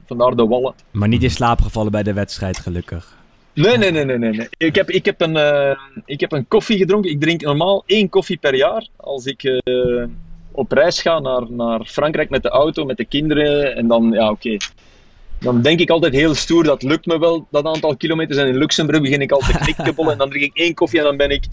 Vandaar 0.06 0.36
de 0.36 0.46
wallen. 0.46 0.74
Maar 0.90 1.08
niet 1.08 1.22
in 1.22 1.30
slaap 1.30 1.60
gevallen 1.60 1.92
bij 1.92 2.02
de 2.02 2.12
wedstrijd, 2.12 2.58
gelukkig. 2.58 3.18
Nee, 3.60 3.78
nee, 3.78 3.90
nee, 3.90 4.04
nee. 4.04 4.18
nee. 4.18 4.48
Ik, 4.56 4.74
heb, 4.74 4.90
ik, 4.90 5.04
heb 5.04 5.20
een, 5.20 5.36
eh, 5.36 5.76
ik 6.04 6.20
heb 6.20 6.32
een 6.32 6.48
koffie 6.48 6.78
gedronken. 6.78 7.10
Ik 7.10 7.20
drink 7.20 7.40
normaal 7.40 7.82
één 7.86 8.08
koffie 8.08 8.36
per 8.36 8.54
jaar. 8.54 8.86
Als 8.96 9.24
ik 9.24 9.42
eh, 9.42 10.04
op 10.52 10.72
reis 10.72 11.02
ga 11.02 11.18
naar, 11.18 11.52
naar 11.52 11.84
Frankrijk 11.84 12.30
met 12.30 12.42
de 12.42 12.48
auto, 12.48 12.84
met 12.84 12.96
de 12.96 13.04
kinderen. 13.04 13.76
En 13.76 13.88
dan, 13.88 14.10
ja, 14.12 14.30
oké. 14.30 14.56
Dan 15.38 15.62
denk 15.62 15.80
ik 15.80 15.90
altijd 15.90 16.12
heel 16.12 16.34
stoer, 16.34 16.64
dat 16.64 16.82
lukt 16.82 17.06
me 17.06 17.18
wel, 17.18 17.46
dat 17.50 17.64
aantal 17.64 17.96
kilometers. 17.96 18.38
En 18.38 18.46
in 18.46 18.58
Luxemburg 18.58 19.00
begin 19.00 19.20
ik 19.20 19.32
al 19.32 19.38
te 19.38 19.58
knikkebollen. 19.62 20.12
En 20.12 20.18
dan 20.18 20.30
drink 20.30 20.44
ik 20.44 20.56
één 20.56 20.74
koffie 20.74 20.98
en 20.98 21.04
dan 21.04 21.16
ben 21.16 21.30
ik 21.30 21.44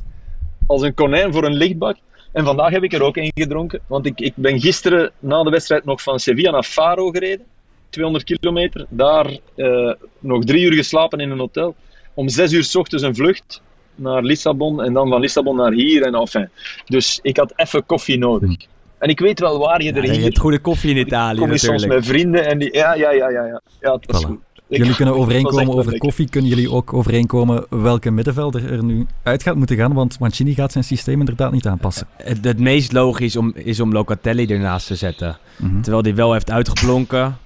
als 0.67 0.81
een 0.81 0.93
konijn 0.93 1.33
voor 1.33 1.43
een 1.43 1.55
lichtbak. 1.55 1.97
En 2.31 2.45
vandaag 2.45 2.71
heb 2.71 2.83
ik 2.83 2.93
er 2.93 3.03
ook 3.03 3.17
één 3.17 3.31
gedronken. 3.35 3.79
Want 3.87 4.05
ik, 4.05 4.19
ik 4.19 4.33
ben 4.35 4.59
gisteren 4.59 5.11
na 5.19 5.43
de 5.43 5.49
wedstrijd 5.49 5.85
nog 5.85 6.01
van 6.01 6.19
Sevilla 6.19 6.51
naar 6.51 6.63
Faro 6.63 7.09
gereden. 7.09 7.45
200 7.89 8.23
kilometer. 8.23 8.85
Daar 8.89 9.37
eh, 9.55 9.93
nog 10.19 10.43
drie 10.43 10.65
uur 10.65 10.73
geslapen 10.73 11.19
in 11.19 11.31
een 11.31 11.39
hotel. 11.39 11.75
Om 12.17 12.29
zes 12.29 12.51
uur 12.51 12.63
s 12.63 12.75
ochtends 12.75 13.03
een 13.03 13.15
vlucht 13.15 13.61
naar 13.95 14.23
Lissabon. 14.23 14.83
En 14.83 14.93
dan 14.93 15.09
van 15.09 15.21
Lissabon 15.21 15.55
naar 15.55 15.71
hier. 15.71 16.01
En 16.01 16.15
enfin. 16.15 16.49
Dus 16.85 17.19
ik 17.21 17.37
had 17.37 17.53
even 17.55 17.85
koffie 17.85 18.17
nodig. 18.17 18.65
En 18.97 19.09
ik 19.09 19.19
weet 19.19 19.39
wel 19.39 19.59
waar 19.59 19.83
je 19.83 19.91
er 19.91 19.95
Ja, 19.97 20.03
je 20.03 20.11
hier... 20.11 20.23
hebt 20.23 20.39
goede 20.39 20.59
koffie 20.59 20.89
in 20.89 20.97
Italië 20.97 21.39
kom 21.39 21.51
je 21.51 21.57
soms 21.57 21.85
met 21.85 22.05
vrienden 22.05 22.45
en 22.47 22.59
die... 22.59 22.73
Ja, 22.73 22.93
ja, 22.93 23.11
ja, 23.11 23.29
ja. 23.29 23.45
Ja, 23.45 23.61
ja 23.81 23.93
het 23.93 24.11
was 24.11 24.23
Voilà. 24.23 24.27
goed. 24.27 24.39
jullie 24.67 24.95
kunnen 24.95 25.15
overeenkomen 25.21 25.73
over 25.73 25.97
koffie. 25.97 26.29
Kunnen 26.29 26.49
jullie 26.49 26.71
ook 26.71 26.93
overeenkomen 26.93 27.65
welke 27.69 28.11
middenvelder 28.11 28.71
er 28.71 28.83
nu 28.83 29.05
uit 29.23 29.43
gaat 29.43 29.55
moeten 29.55 29.77
gaan? 29.77 29.93
Want 29.93 30.19
Mancini 30.19 30.53
gaat 30.53 30.71
zijn 30.71 30.83
systeem 30.83 31.19
inderdaad 31.19 31.51
niet 31.51 31.67
aanpassen. 31.67 32.07
Het, 32.17 32.43
het 32.45 32.59
meest 32.59 32.91
logisch 32.91 33.35
om, 33.35 33.51
is 33.55 33.79
om 33.79 33.91
Locatelli 33.91 34.45
ernaast 34.45 34.87
te 34.87 34.95
zetten. 34.95 35.37
Mhm. 35.57 35.81
Terwijl 35.81 36.03
hij 36.03 36.15
wel 36.15 36.33
heeft 36.33 36.51
uitgeblonken. 36.51 37.37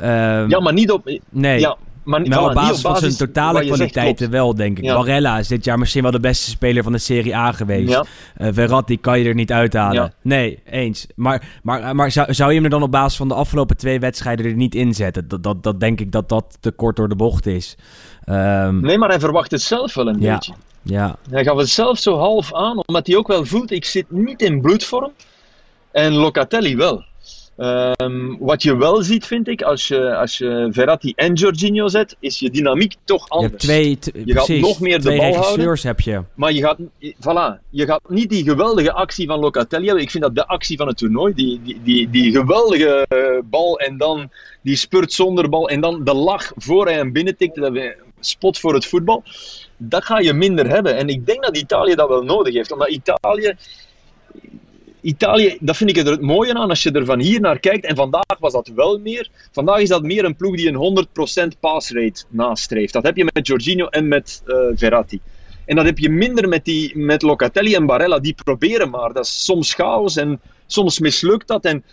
Um, 0.00 0.50
ja, 0.50 0.60
maar 0.60 0.72
niet 0.72 0.90
op... 0.90 1.18
Nee. 1.30 1.60
Ja, 1.60 1.76
maar, 2.08 2.28
maar 2.28 2.44
op, 2.44 2.54
basis 2.54 2.80
van 2.80 2.96
zijn 2.96 3.16
totale 3.16 3.66
kwaliteiten 3.66 4.30
wel, 4.30 4.54
denk 4.54 4.78
ik. 4.78 4.84
Barella 4.84 5.38
is 5.38 5.48
dit 5.48 5.64
jaar 5.64 5.78
misschien 5.78 6.02
wel 6.02 6.10
de 6.10 6.20
beste 6.20 6.50
speler 6.50 6.82
van 6.82 6.92
de 6.92 6.98
Serie 6.98 7.36
A 7.36 7.52
geweest. 7.52 7.88
Ja. 7.88 8.04
Uh, 8.38 8.48
Verratti 8.52 9.00
kan 9.00 9.18
je 9.18 9.28
er 9.28 9.34
niet 9.34 9.52
uithalen. 9.52 10.14
Nee, 10.22 10.62
eens. 10.64 11.06
Maar, 11.14 11.60
maar, 11.62 11.96
maar 11.96 12.10
zou, 12.10 12.34
zou 12.34 12.48
je 12.48 12.54
hem 12.54 12.64
er 12.64 12.70
dan 12.70 12.82
op 12.82 12.90
basis 12.90 13.16
van 13.16 13.28
de 13.28 13.34
afgelopen 13.34 13.76
twee 13.76 14.00
wedstrijden 14.00 14.46
er 14.46 14.54
niet 14.54 14.74
inzetten? 14.74 15.28
Dat, 15.28 15.42
dat, 15.42 15.62
dat 15.62 15.80
denk 15.80 16.00
ik 16.00 16.12
dat 16.12 16.28
dat 16.28 16.56
te 16.60 16.70
kort 16.70 16.96
door 16.96 17.08
de 17.08 17.16
bocht 17.16 17.46
is. 17.46 17.76
Um, 18.28 18.80
nee, 18.80 18.98
maar 18.98 19.08
hij 19.08 19.20
verwacht 19.20 19.50
het 19.50 19.62
zelf 19.62 19.94
wel 19.94 20.08
een 20.08 20.18
beetje. 20.18 20.52
Ja. 20.82 21.16
Hij 21.30 21.44
gaf 21.44 21.56
het 21.56 21.68
zelf 21.68 21.98
zo 21.98 22.18
half 22.18 22.54
aan, 22.54 22.82
omdat 22.86 23.06
hij 23.06 23.16
ook 23.16 23.26
wel 23.26 23.44
voelt, 23.44 23.70
ik 23.70 23.84
zit 23.84 24.10
niet 24.10 24.42
in 24.42 24.60
bloedvorm. 24.60 25.12
En 25.90 26.12
Locatelli 26.12 26.76
wel. 26.76 27.04
Um, 27.60 28.36
wat 28.40 28.62
je 28.62 28.76
wel 28.76 29.02
ziet, 29.02 29.26
vind 29.26 29.48
ik, 29.48 29.62
als 29.62 29.88
je, 29.88 30.16
als 30.16 30.38
je 30.38 30.68
Verratti 30.70 31.12
en 31.16 31.34
Jorginho 31.34 31.88
zet, 31.88 32.16
is 32.20 32.38
je 32.38 32.50
dynamiek 32.50 32.94
toch 33.04 33.28
anders. 33.28 33.64
Je, 33.64 33.72
hebt 33.72 34.00
twee, 34.02 34.24
je 34.24 34.34
gaat 34.34 34.48
nog 34.48 34.80
meer 34.80 35.02
de 35.02 35.16
bal 35.16 35.34
houden. 35.34 35.78
heb 35.82 36.00
je. 36.00 36.22
Maar 36.34 36.52
je 36.52 36.60
gaat, 36.60 36.78
voilà, 37.00 37.60
je 37.70 37.86
gaat 37.86 38.00
niet 38.08 38.30
die 38.30 38.44
geweldige 38.44 38.92
actie 38.92 39.26
van 39.26 39.38
Locatelli 39.38 39.84
hebben. 39.86 40.02
Ik 40.02 40.10
vind 40.10 40.22
dat 40.22 40.34
de 40.34 40.46
actie 40.46 40.76
van 40.76 40.86
het 40.86 40.96
toernooi, 40.96 41.34
die, 41.34 41.60
die, 41.62 41.80
die, 41.82 42.10
die 42.10 42.32
geweldige 42.32 43.06
uh, 43.08 43.40
bal 43.44 43.78
en 43.78 43.96
dan 43.96 44.30
die 44.62 44.76
spurt 44.76 45.12
zonder 45.12 45.48
bal 45.48 45.68
en 45.68 45.80
dan 45.80 46.04
de 46.04 46.14
lach 46.14 46.52
voor 46.56 46.86
hij 46.86 46.94
hem 46.94 47.12
binnentikt, 47.12 47.54
dat 47.54 47.72
we 47.72 47.96
spot 48.20 48.58
voor 48.58 48.74
het 48.74 48.86
voetbal. 48.86 49.22
Dat 49.76 50.04
ga 50.04 50.18
je 50.18 50.32
minder 50.32 50.68
hebben. 50.68 50.96
En 50.96 51.08
ik 51.08 51.26
denk 51.26 51.42
dat 51.42 51.56
Italië 51.56 51.94
dat 51.94 52.08
wel 52.08 52.22
nodig 52.22 52.54
heeft. 52.54 52.72
Omdat 52.72 52.88
Italië 52.88 53.54
Italië, 55.08 55.56
dat 55.60 55.76
vind 55.76 55.90
ik 55.90 55.96
er 55.96 56.10
het 56.10 56.20
mooie 56.20 56.54
aan 56.54 56.68
als 56.68 56.82
je 56.82 56.92
er 56.92 57.04
van 57.04 57.20
hier 57.20 57.40
naar 57.40 57.58
kijkt. 57.58 57.84
En 57.84 57.96
vandaag 57.96 58.38
was 58.38 58.52
dat 58.52 58.70
wel 58.74 58.98
meer. 58.98 59.30
Vandaag 59.52 59.80
is 59.80 59.88
dat 59.88 60.02
meer 60.02 60.24
een 60.24 60.36
ploeg 60.36 60.56
die 60.56 60.68
een 60.68 61.06
100% 61.54 61.58
passrate 61.60 62.24
nastreeft. 62.28 62.92
Dat 62.92 63.02
heb 63.02 63.16
je 63.16 63.30
met 63.34 63.46
Jorginho 63.46 63.86
en 63.86 64.08
met 64.08 64.42
uh, 64.46 64.56
Verratti. 64.74 65.20
En 65.64 65.76
dat 65.76 65.84
heb 65.84 65.98
je 65.98 66.08
minder 66.08 66.48
met, 66.48 66.64
die, 66.64 66.98
met 66.98 67.22
Locatelli 67.22 67.74
en 67.74 67.86
Barella. 67.86 68.18
Die 68.18 68.34
proberen 68.44 68.90
maar. 68.90 69.12
Dat 69.12 69.24
is 69.24 69.44
soms 69.44 69.74
chaos 69.74 70.16
en 70.16 70.40
soms 70.66 70.98
mislukt 70.98 71.48
dat. 71.48 71.64
En, 71.64 71.84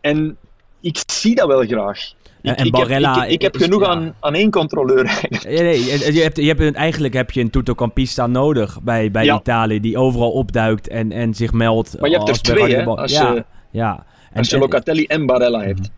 en 0.00 0.36
ik 0.80 1.02
zie 1.06 1.34
dat 1.34 1.46
wel 1.46 1.66
graag. 1.66 2.12
Ik, 2.44 2.56
en 2.56 2.70
Barella, 2.70 3.20
heb, 3.20 3.30
ik, 3.30 3.42
heb 3.42 3.56
genoeg 3.56 3.84
aan, 3.84 4.14
aan 4.20 4.34
één 4.34 4.50
controleur. 4.50 5.20
Nee, 5.44 5.62
nee, 5.62 5.84
je 5.84 6.20
hebt, 6.22 6.36
je 6.36 6.46
hebt, 6.46 6.74
eigenlijk 6.76 7.14
heb 7.14 7.30
je 7.30 7.40
een 7.40 7.50
Tuttocampista 7.50 8.26
nodig 8.26 8.82
bij, 8.82 9.10
bij 9.10 9.34
Italië, 9.34 9.80
die 9.80 9.98
overal 9.98 10.30
opduikt 10.30 10.88
en, 10.88 11.12
en 11.12 11.34
zich 11.34 11.52
meldt. 11.52 12.00
Maar 12.00 12.10
je 12.10 12.16
hebt 12.16 12.28
er 12.28 12.40
twee, 12.40 12.74
hè? 12.74 12.84
Als 12.84 13.12
ja, 13.12 13.32
je, 13.32 13.44
ja. 13.70 14.04
En, 14.30 14.38
als 14.38 14.50
je 14.50 14.58
Locatelli 14.58 15.04
en 15.04 15.26
Barella 15.26 15.62
hebt. 15.62 15.90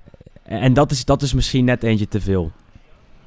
En 0.42 0.74
dat 0.74 0.90
is, 0.90 1.04
dat 1.04 1.22
is 1.22 1.34
misschien 1.34 1.64
net 1.64 1.82
eentje 1.82 2.08
te 2.08 2.20
veel. 2.20 2.50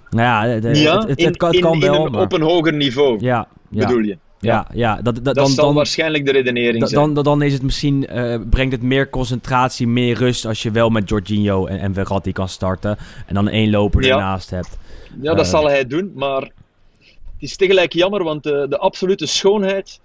Nou 0.10 0.24
ja, 0.24 0.54
het, 0.54 0.64
het, 1.08 1.22
het, 1.22 1.38
kan, 1.38 1.54
in, 1.54 1.80
wel. 1.80 2.06
In 2.06 2.16
op 2.16 2.34
een 2.34 2.42
hoger 2.42 2.74
niveau, 2.74 3.18
ja, 3.20 3.48
bedoel 3.70 4.00
je? 4.00 4.18
Ja, 4.40 4.68
ja. 4.74 5.02
dat, 5.02 5.24
dat, 5.24 5.36
dan, 5.36 5.50
zal 5.50 5.74
waarschijnlijk 5.74 6.26
de 6.26 6.32
redenering 6.32 6.90
zijn. 6.90 7.14
Dan, 7.14 7.24
dan 7.24 7.42
is 7.42 7.54
het 7.54 7.62
misschien, 7.62 8.08
uh, 8.14 8.36
brengt 8.50 8.72
het 8.72 8.82
meer 8.82 9.10
concentratie, 9.10 9.88
meer 9.88 10.18
rust 10.18 10.46
als 10.46 10.64
je 10.64 10.72
wel 10.72 10.90
met 10.90 11.10
Jorginho 11.10 11.66
en, 11.66 11.80
en 11.80 11.94
Verratti 11.94 12.32
kan 12.32 12.50
starten. 12.50 12.98
En 13.26 13.34
dan 13.34 13.48
één 13.48 13.70
loper 13.70 14.10
ernaast 14.10 14.50
hebt. 14.50 14.78
Ja, 15.22 15.34
dat 15.34 15.46
uh, 15.46 15.52
zal 15.52 15.68
hij 15.68 15.88
doen, 15.88 16.12
maar 16.16 16.42
het 16.42 16.52
is 17.40 17.56
tegelijk 17.56 17.94
jammer, 17.94 18.24
want 18.24 18.44
de, 18.44 18.66
de 18.70 18.78
absolute 18.78 19.26
schoonheid 19.26 20.00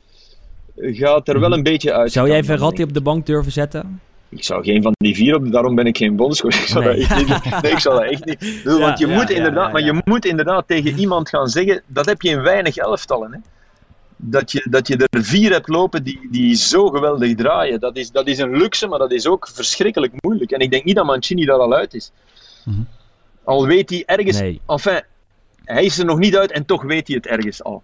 gaat 0.76 1.28
er 1.28 1.40
wel 1.40 1.48
mhm. 1.48 1.58
een 1.58 1.64
beetje 1.64 1.92
uit. 1.92 2.12
Zou 2.12 2.28
jij 2.28 2.44
Verratti 2.44 2.82
op 2.82 2.94
de 2.94 3.00
bank 3.00 3.26
durven 3.26 3.52
zetten? 3.52 4.00
Ik 4.28 4.44
zou 4.44 4.64
geen 4.64 4.82
van 4.82 4.92
die 4.96 5.14
vier 5.14 5.34
op, 5.34 5.52
daarom 5.52 5.74
ben 5.74 5.86
ik 5.86 5.96
geen 5.96 6.16
bondscoach. 6.16 6.60
Ik 6.60 6.66
zou 6.66 6.84
nee. 6.84 6.94
dat 6.94 7.10
echt 7.10 7.44
niet 7.44 7.62
Nee, 7.62 7.72
ik 7.72 7.78
zou 7.78 8.00
dat 8.00 8.10
echt 8.10 8.24
niet 8.24 8.60
doen. 8.64 8.80
Want 8.80 8.98
je 8.98 9.06
moet 9.06 9.30
inderdaad, 9.30 9.72
maar 9.72 9.84
je 9.84 10.00
moet 10.04 10.24
inderdaad 10.24 10.68
tegen 10.68 10.98
iemand 10.98 11.28
gaan 11.28 11.48
zeggen, 11.48 11.82
dat 11.87 12.06
heb 12.06 12.22
je 12.22 12.28
in 12.28 12.42
weinig 12.42 12.76
elftallen. 12.76 13.32
Hè 13.32 13.38
dat 14.16 14.53
je, 14.53 14.66
dat 14.70 14.88
je 14.88 15.07
er 15.11 15.24
vier 15.24 15.53
hebt 15.53 15.68
lopen 15.68 16.05
die, 16.05 16.29
die 16.31 16.55
zo 16.55 16.88
geweldig 16.88 17.35
draaien. 17.35 17.81
Dat 17.81 17.96
is, 17.96 18.11
dat 18.11 18.27
is 18.27 18.38
een 18.38 18.57
luxe, 18.57 18.87
maar 18.87 18.98
dat 18.98 19.12
is 19.12 19.27
ook 19.27 19.48
verschrikkelijk 19.48 20.12
moeilijk. 20.20 20.50
En 20.50 20.61
ik 20.61 20.70
denk 20.70 20.85
niet 20.85 20.96
dat 20.96 21.05
Mancini 21.07 21.44
daar 21.44 21.59
al 21.59 21.74
uit 21.74 21.94
is. 21.94 22.12
Mhm. 22.64 22.81
Al 23.44 23.66
weet 23.66 23.90
hij 23.90 24.03
ergens... 24.07 24.40
Nee. 24.40 24.61
Enfin, 24.66 25.03
hij 25.64 25.85
is 25.85 25.98
er 25.98 26.05
nog 26.05 26.18
niet 26.18 26.37
uit 26.37 26.53
en 26.53 26.64
toch 26.64 26.83
weet 26.83 27.07
hij 27.07 27.16
het 27.16 27.27
ergens 27.27 27.64
al. 27.64 27.83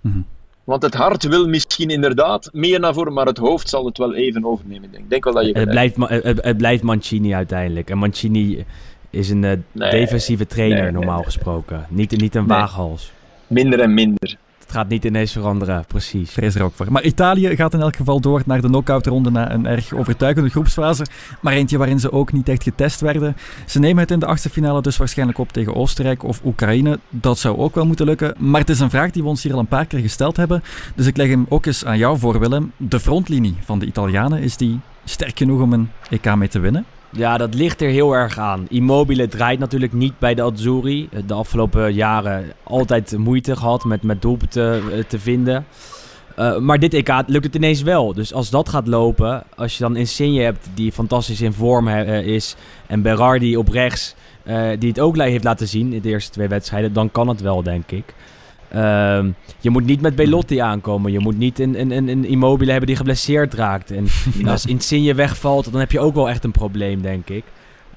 Mhm. 0.00 0.20
Want 0.64 0.82
het 0.82 0.94
hart 0.94 1.24
wil 1.24 1.48
misschien 1.48 1.90
inderdaad 1.90 2.50
meer 2.52 2.80
naar 2.80 2.94
voren, 2.94 3.12
maar 3.12 3.26
het 3.26 3.38
hoofd 3.38 3.68
zal 3.68 3.84
het 3.84 3.98
wel 3.98 4.14
even 4.14 4.44
overnemen. 4.44 4.94
Ik 4.94 5.10
denk 5.10 5.24
wel 5.24 5.34
dat 5.34 5.46
je 5.46 5.58
het, 5.58 5.70
blijft, 5.70 5.96
het, 5.96 6.44
het, 6.44 6.56
blijft 6.56 6.82
Mancini 6.82 7.34
uiteindelijk. 7.34 7.90
En 7.90 7.98
Mancini 7.98 8.64
is 9.10 9.30
een 9.30 9.42
uh, 9.42 9.90
defensieve 9.90 10.46
trainer, 10.46 10.92
normaal 10.92 11.22
gesproken. 11.22 11.86
Niet, 11.88 12.20
niet 12.20 12.34
een 12.34 12.46
waaghals. 12.46 13.12
Minder 13.46 13.80
en 13.80 13.94
minder. 13.94 14.36
Het 14.68 14.76
gaat 14.76 14.88
niet 14.88 15.04
ineens 15.04 15.32
veranderen, 15.32 15.84
precies. 15.86 16.30
Vrees 16.30 16.54
er 16.54 16.62
ook 16.62 16.74
voor. 16.74 16.92
Maar 16.92 17.02
Italië 17.02 17.56
gaat 17.56 17.74
in 17.74 17.80
elk 17.80 17.96
geval 17.96 18.20
door 18.20 18.42
naar 18.46 18.60
de 18.60 18.66
knock-out-ronde 18.66 19.30
na 19.30 19.52
een 19.52 19.66
erg 19.66 19.92
overtuigende 19.92 20.50
groepsfase. 20.50 21.06
Maar 21.40 21.52
eentje 21.52 21.78
waarin 21.78 22.00
ze 22.00 22.12
ook 22.12 22.32
niet 22.32 22.48
echt 22.48 22.62
getest 22.62 23.00
werden. 23.00 23.36
Ze 23.66 23.78
nemen 23.78 24.02
het 24.02 24.10
in 24.10 24.18
de 24.18 24.26
achtste 24.26 24.50
finale 24.50 24.82
dus 24.82 24.96
waarschijnlijk 24.96 25.38
op 25.38 25.52
tegen 25.52 25.74
Oostenrijk 25.74 26.22
of 26.22 26.40
Oekraïne. 26.44 26.98
Dat 27.10 27.38
zou 27.38 27.58
ook 27.58 27.74
wel 27.74 27.86
moeten 27.86 28.06
lukken. 28.06 28.34
Maar 28.38 28.60
het 28.60 28.70
is 28.70 28.80
een 28.80 28.90
vraag 28.90 29.10
die 29.10 29.22
we 29.22 29.28
ons 29.28 29.42
hier 29.42 29.52
al 29.52 29.58
een 29.58 29.66
paar 29.66 29.86
keer 29.86 30.00
gesteld 30.00 30.36
hebben. 30.36 30.62
Dus 30.94 31.06
ik 31.06 31.16
leg 31.16 31.28
hem 31.28 31.46
ook 31.48 31.66
eens 31.66 31.84
aan 31.84 31.98
jou 31.98 32.18
voor, 32.18 32.38
Willem. 32.38 32.72
De 32.76 33.00
frontlinie 33.00 33.56
van 33.64 33.78
de 33.78 33.86
Italianen, 33.86 34.42
is 34.42 34.56
die 34.56 34.80
sterk 35.04 35.38
genoeg 35.38 35.60
om 35.60 35.72
een 35.72 35.90
EK 36.10 36.36
mee 36.36 36.48
te 36.48 36.58
winnen? 36.58 36.84
Ja, 37.10 37.36
dat 37.36 37.54
ligt 37.54 37.80
er 37.80 37.88
heel 37.88 38.12
erg 38.12 38.38
aan. 38.38 38.66
Immobile 38.68 39.28
draait 39.28 39.58
natuurlijk 39.58 39.92
niet 39.92 40.18
bij 40.18 40.34
de 40.34 40.42
Azzurri. 40.42 41.08
De 41.26 41.34
afgelopen 41.34 41.94
jaren 41.94 42.44
altijd 42.62 43.18
moeite 43.18 43.56
gehad 43.56 43.84
met, 43.84 44.02
met 44.02 44.22
doelpunten 44.22 44.82
te, 44.90 45.04
te 45.08 45.18
vinden. 45.18 45.66
Uh, 46.38 46.58
maar 46.58 46.78
dit 46.78 46.94
EK 46.94 47.22
lukt 47.26 47.44
het 47.44 47.54
ineens 47.54 47.82
wel. 47.82 48.14
Dus 48.14 48.32
als 48.32 48.50
dat 48.50 48.68
gaat 48.68 48.86
lopen, 48.86 49.42
als 49.56 49.76
je 49.76 49.82
dan 49.82 49.96
Insigne 49.96 50.42
hebt 50.42 50.68
die 50.74 50.92
fantastisch 50.92 51.40
in 51.40 51.52
vorm 51.52 51.88
uh, 51.88 52.26
is... 52.26 52.56
en 52.86 53.02
Berardi 53.02 53.56
op 53.56 53.68
rechts, 53.68 54.14
die 54.78 54.88
het 54.88 55.00
ook 55.00 55.16
heeft 55.16 55.44
laten 55.44 55.68
zien 55.68 55.92
in 55.92 56.00
de 56.00 56.08
eerste 56.08 56.30
twee 56.30 56.48
wedstrijden... 56.48 56.92
dan 56.92 57.10
kan 57.10 57.28
het 57.28 57.40
wel, 57.40 57.62
denk 57.62 57.90
ik. 57.90 58.14
Ehm, 58.70 59.30
je 59.60 59.70
moet 59.70 59.84
niet 59.84 60.00
met 60.00 60.16
Belotti 60.16 60.58
aankomen. 60.58 61.12
Je 61.12 61.18
moet 61.18 61.38
niet 61.38 61.58
een, 61.58 61.80
een, 61.80 62.08
een 62.08 62.24
Immobile 62.24 62.70
hebben 62.70 62.88
die 62.88 62.96
geblesseerd 62.96 63.54
raakt. 63.54 63.90
En 63.90 64.06
als 64.52 64.66
Insigne 64.66 65.14
wegvalt, 65.14 65.72
dan 65.72 65.80
heb 65.80 65.92
je 65.92 66.00
ook 66.00 66.14
wel 66.14 66.28
echt 66.28 66.44
een 66.44 66.50
probleem, 66.50 67.02
denk 67.02 67.28
ik. 67.28 67.44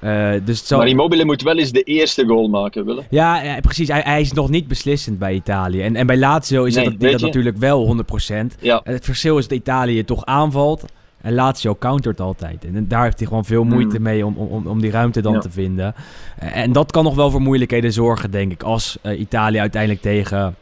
Uh, 0.04 0.32
dus 0.44 0.70
Maar 0.70 0.88
Immobile 0.88 1.24
moet 1.24 1.42
wel 1.42 1.58
eens 1.58 1.72
de 1.72 1.82
eerste 1.82 2.26
goal 2.26 2.48
maken, 2.48 2.84
Willem. 2.84 3.04
Ja, 3.10 3.42
ja 3.42 3.60
precies. 3.60 3.88
Hij, 3.88 4.00
hij, 4.04 4.20
is 4.20 4.32
nog 4.32 4.50
niet 4.50 4.68
beslissend 4.68 5.18
bij 5.18 5.34
Italië. 5.34 5.82
En, 5.82 5.96
en 5.96 6.06
bij 6.06 6.18
Lazio 6.18 6.64
is 6.64 6.74
nee, 6.74 6.84
dat, 6.84 7.00
dat 7.00 7.20
natuurlijk 7.20 7.56
wel 7.56 7.96
100%. 8.32 8.34
Ja. 8.60 8.80
Het 8.84 9.04
verschil 9.04 9.38
is 9.38 9.48
dat 9.48 9.58
Italië 9.58 10.04
toch 10.04 10.24
aanvalt. 10.24 10.84
En 11.20 11.34
Lazio 11.34 11.76
countert 11.78 12.20
altijd. 12.20 12.64
En 12.64 12.88
daar 12.88 13.02
heeft 13.02 13.18
hij 13.18 13.26
gewoon 13.26 13.44
veel 13.44 13.64
moeite 13.64 13.94
hmm. 13.94 14.04
mee 14.04 14.26
om, 14.26 14.36
om, 14.36 14.66
om 14.66 14.80
die 14.80 14.90
ruimte 14.90 15.20
dan 15.20 15.40
te 15.40 15.50
vinden. 15.50 15.94
En 16.36 16.72
dat 16.72 16.90
kan 16.90 17.04
nog 17.04 17.14
wel 17.14 17.30
voor 17.30 17.42
moeilijkheden 17.42 17.92
zorgen, 17.92 18.30
denk 18.30 18.52
ik. 18.52 18.62
Als 18.62 18.98
uh, 19.02 19.20
Italië 19.20 19.58
uiteindelijk 19.58 20.02
tegen 20.02 20.54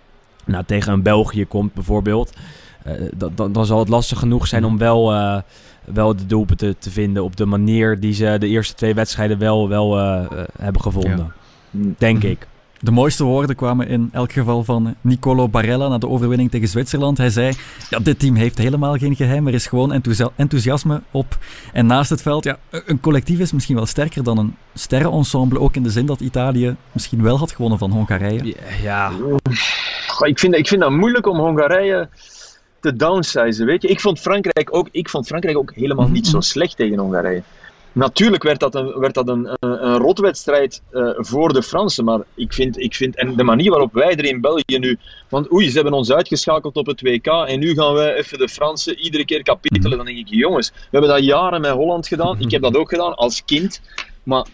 nou, 0.50 0.64
tegen 0.64 0.92
een 0.92 1.02
België 1.02 1.44
komt 1.44 1.74
bijvoorbeeld, 1.74 2.32
uh, 2.86 2.92
dan, 3.34 3.52
dan 3.52 3.66
zal 3.66 3.78
het 3.78 3.88
lastig 3.88 4.18
genoeg 4.18 4.46
zijn 4.46 4.64
om 4.64 4.78
wel, 4.78 5.14
uh, 5.14 5.36
wel 5.84 6.16
de 6.16 6.26
doelpunten 6.26 6.78
te 6.78 6.90
vinden 6.90 7.24
op 7.24 7.36
de 7.36 7.46
manier 7.46 8.00
die 8.00 8.12
ze 8.12 8.36
de 8.38 8.48
eerste 8.48 8.74
twee 8.74 8.94
wedstrijden 8.94 9.38
wel, 9.38 9.68
wel 9.68 9.98
uh, 9.98 10.20
hebben 10.58 10.82
gevonden. 10.82 11.32
Denk 11.98 12.18
mhm. 12.18 12.26
ik. 12.26 12.46
De 12.82 12.90
mooiste 12.90 13.24
woorden 13.24 13.56
kwamen 13.56 13.88
in 13.88 14.08
elk 14.12 14.32
geval 14.32 14.64
van 14.64 14.94
Nicolo 15.00 15.48
Barella 15.48 15.88
na 15.88 15.98
de 15.98 16.08
overwinning 16.08 16.50
tegen 16.50 16.68
Zwitserland. 16.68 17.18
Hij 17.18 17.30
zei: 17.30 17.54
ja, 17.90 17.98
Dit 17.98 18.18
team 18.18 18.34
heeft 18.34 18.58
helemaal 18.58 18.96
geen 18.96 19.16
geheim, 19.16 19.46
er 19.46 19.54
is 19.54 19.66
gewoon 19.66 19.92
enthousiasme 20.36 21.02
op. 21.10 21.38
En 21.72 21.86
naast 21.86 22.10
het 22.10 22.22
veld, 22.22 22.44
ja, 22.44 22.58
een 22.70 23.00
collectief 23.00 23.38
is 23.38 23.52
misschien 23.52 23.76
wel 23.76 23.86
sterker 23.86 24.24
dan 24.24 24.38
een 24.38 24.56
sterrenensemble. 24.74 25.60
Ook 25.60 25.76
in 25.76 25.82
de 25.82 25.90
zin 25.90 26.06
dat 26.06 26.20
Italië 26.20 26.76
misschien 26.92 27.22
wel 27.22 27.38
had 27.38 27.52
gewonnen 27.52 27.78
van 27.78 27.90
Hongarije. 27.90 28.54
Ja. 28.82 29.12
Ik 30.20 30.38
vind, 30.38 30.54
ik 30.54 30.68
vind 30.68 30.80
dat 30.80 30.90
moeilijk 30.90 31.26
om 31.26 31.38
Hongarije 31.38 32.08
te 32.80 32.96
downsizen. 32.96 33.66
Weet 33.66 33.82
je? 33.82 33.88
Ik, 33.88 34.00
vond 34.00 34.20
Frankrijk 34.20 34.74
ook, 34.74 34.88
ik 34.90 35.08
vond 35.08 35.26
Frankrijk 35.26 35.56
ook 35.56 35.72
helemaal 35.74 36.08
niet 36.08 36.26
zo 36.26 36.40
slecht 36.40 36.76
tegen 36.76 36.98
Hongarije. 36.98 37.42
Natuurlijk 37.92 38.42
werd 38.42 38.61
dat 38.61 38.74
een, 38.74 38.98
werd 38.98 39.14
dat 39.14 39.29
een, 39.29 39.57
een, 39.59 39.87
een 39.87 39.96
rotwedstrijd 39.96 40.83
uh, 40.92 41.11
voor 41.16 41.53
de 41.53 41.62
Fransen, 41.62 42.05
maar 42.05 42.20
ik 42.35 42.53
vind, 42.53 42.79
ik 42.79 42.94
vind, 42.94 43.16
en 43.16 43.37
de 43.37 43.44
manier 43.44 43.70
waarop 43.70 43.92
wij 43.92 44.16
er 44.16 44.24
in 44.24 44.40
België 44.40 44.79
nu, 44.79 44.98
want 45.29 45.53
oei, 45.53 45.68
ze 45.68 45.74
hebben 45.74 45.92
ons 45.92 46.12
uitgeschakeld 46.12 46.76
op 46.76 46.87
het 46.87 47.00
WK 47.00 47.26
en 47.26 47.59
nu 47.59 47.74
gaan 47.74 47.92
wij 47.94 48.14
even 48.14 48.38
de 48.38 48.48
Fransen 48.48 48.98
iedere 48.98 49.24
keer 49.24 49.42
kapitelen, 49.42 49.96
dan 49.96 50.07
denk 50.07 50.18
ik, 50.18 50.29
jongens, 50.29 50.70
we 50.70 50.88
hebben 50.90 51.11
dat 51.11 51.24
jaren 51.24 51.61
met 51.61 51.70
Holland 51.70 52.07
gedaan, 52.07 52.40
ik 52.40 52.50
heb 52.50 52.62
dat 52.62 52.76
ook 52.76 52.88
gedaan 52.88 53.14
als 53.14 53.44
kind, 53.44 53.81
maar 54.22 54.46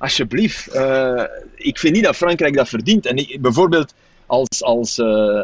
alsjeblieft. 0.00 0.74
Uh, 0.74 1.24
ik 1.54 1.78
vind 1.78 1.94
niet 1.94 2.04
dat 2.04 2.16
Frankrijk 2.16 2.56
dat 2.56 2.68
verdient. 2.68 3.06
En 3.06 3.26
bijvoorbeeld 3.40 3.94
als, 4.26 4.62
als, 4.62 4.98
uh, 4.98 5.42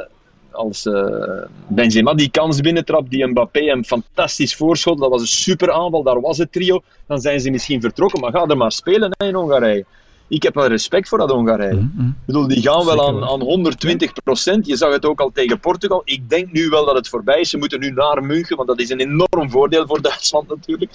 als 0.57 0.87
uh, 0.87 1.43
Benzema 1.67 2.15
die 2.15 2.31
kans 2.31 2.61
binnentrapt, 2.61 3.11
die 3.11 3.27
Mbappé 3.27 3.61
hem 3.61 3.85
fantastisch 3.85 4.55
voorschot, 4.55 4.99
dat 4.99 5.11
was 5.11 5.21
een 5.21 5.27
super 5.27 5.73
aanval, 5.73 6.03
daar 6.03 6.21
was 6.21 6.39
het 6.39 6.53
trio, 6.53 6.83
dan 7.07 7.21
zijn 7.21 7.41
ze 7.41 7.51
misschien 7.51 7.81
vertrokken. 7.81 8.21
Maar 8.21 8.33
ga 8.33 8.47
er 8.47 8.57
maar 8.57 8.73
spelen 8.73 9.15
hè, 9.19 9.27
in 9.27 9.35
Hongarije. 9.35 9.85
Ik 10.29 10.43
heb 10.43 10.55
wel 10.55 10.67
respect 10.67 11.09
voor 11.09 11.19
dat 11.19 11.31
Hongarije. 11.31 11.75
Mm 11.75 11.93
-hmm. 11.97 12.09
Ik 12.09 12.27
bedoel, 12.27 12.49
die 12.49 12.63
gaan 12.63 12.85
wel 12.85 13.07
aan, 13.07 13.25
aan 13.25 13.41
120 13.41 14.13
procent. 14.13 14.67
Je 14.67 14.77
zag 14.77 14.93
het 14.93 15.05
ook 15.05 15.21
al 15.21 15.31
tegen 15.35 15.61
Portugal. 15.61 16.03
Ik 16.05 16.29
denk 16.29 16.53
nu 16.53 16.69
wel 16.69 16.85
dat 16.85 16.97
het 16.97 17.09
voorbij 17.09 17.41
is. 17.41 17.51
Ze 17.51 17.59
moeten 17.59 17.81
nu 17.81 17.91
naar 17.91 18.25
München, 18.25 18.57
want 18.57 18.69
dat 18.69 18.81
is 18.81 18.91
een 18.91 19.01
enorm 19.01 19.51
voordeel 19.51 19.87
voor 19.87 20.03
Duitsland 20.09 20.49
natuurlijk. 20.49 20.91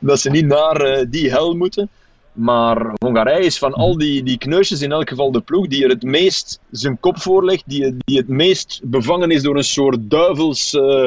Dat 0.00 0.20
ze 0.20 0.30
niet 0.30 0.46
naar 0.46 0.98
uh, 0.98 1.06
die 1.08 1.30
hel 1.30 1.54
moeten. 1.54 1.88
Maar 2.34 2.92
Hongarije 2.98 3.44
is 3.44 3.58
van 3.58 3.72
al 3.72 3.98
die, 3.98 4.22
die 4.22 4.38
kneusjes 4.38 4.82
in 4.82 4.92
elk 4.92 5.08
geval 5.08 5.32
de 5.32 5.40
ploeg 5.40 5.66
die 5.66 5.84
er 5.84 5.88
het 5.88 6.02
meest 6.02 6.60
zijn 6.70 7.00
kop 7.00 7.20
voor 7.20 7.44
legt, 7.44 7.62
die, 7.66 7.96
die 7.98 8.18
het 8.18 8.28
meest 8.28 8.80
bevangen 8.84 9.30
is 9.30 9.42
door 9.42 9.56
een 9.56 9.64
soort 9.64 10.10
duivels 10.10 10.74
uh, 10.74 11.06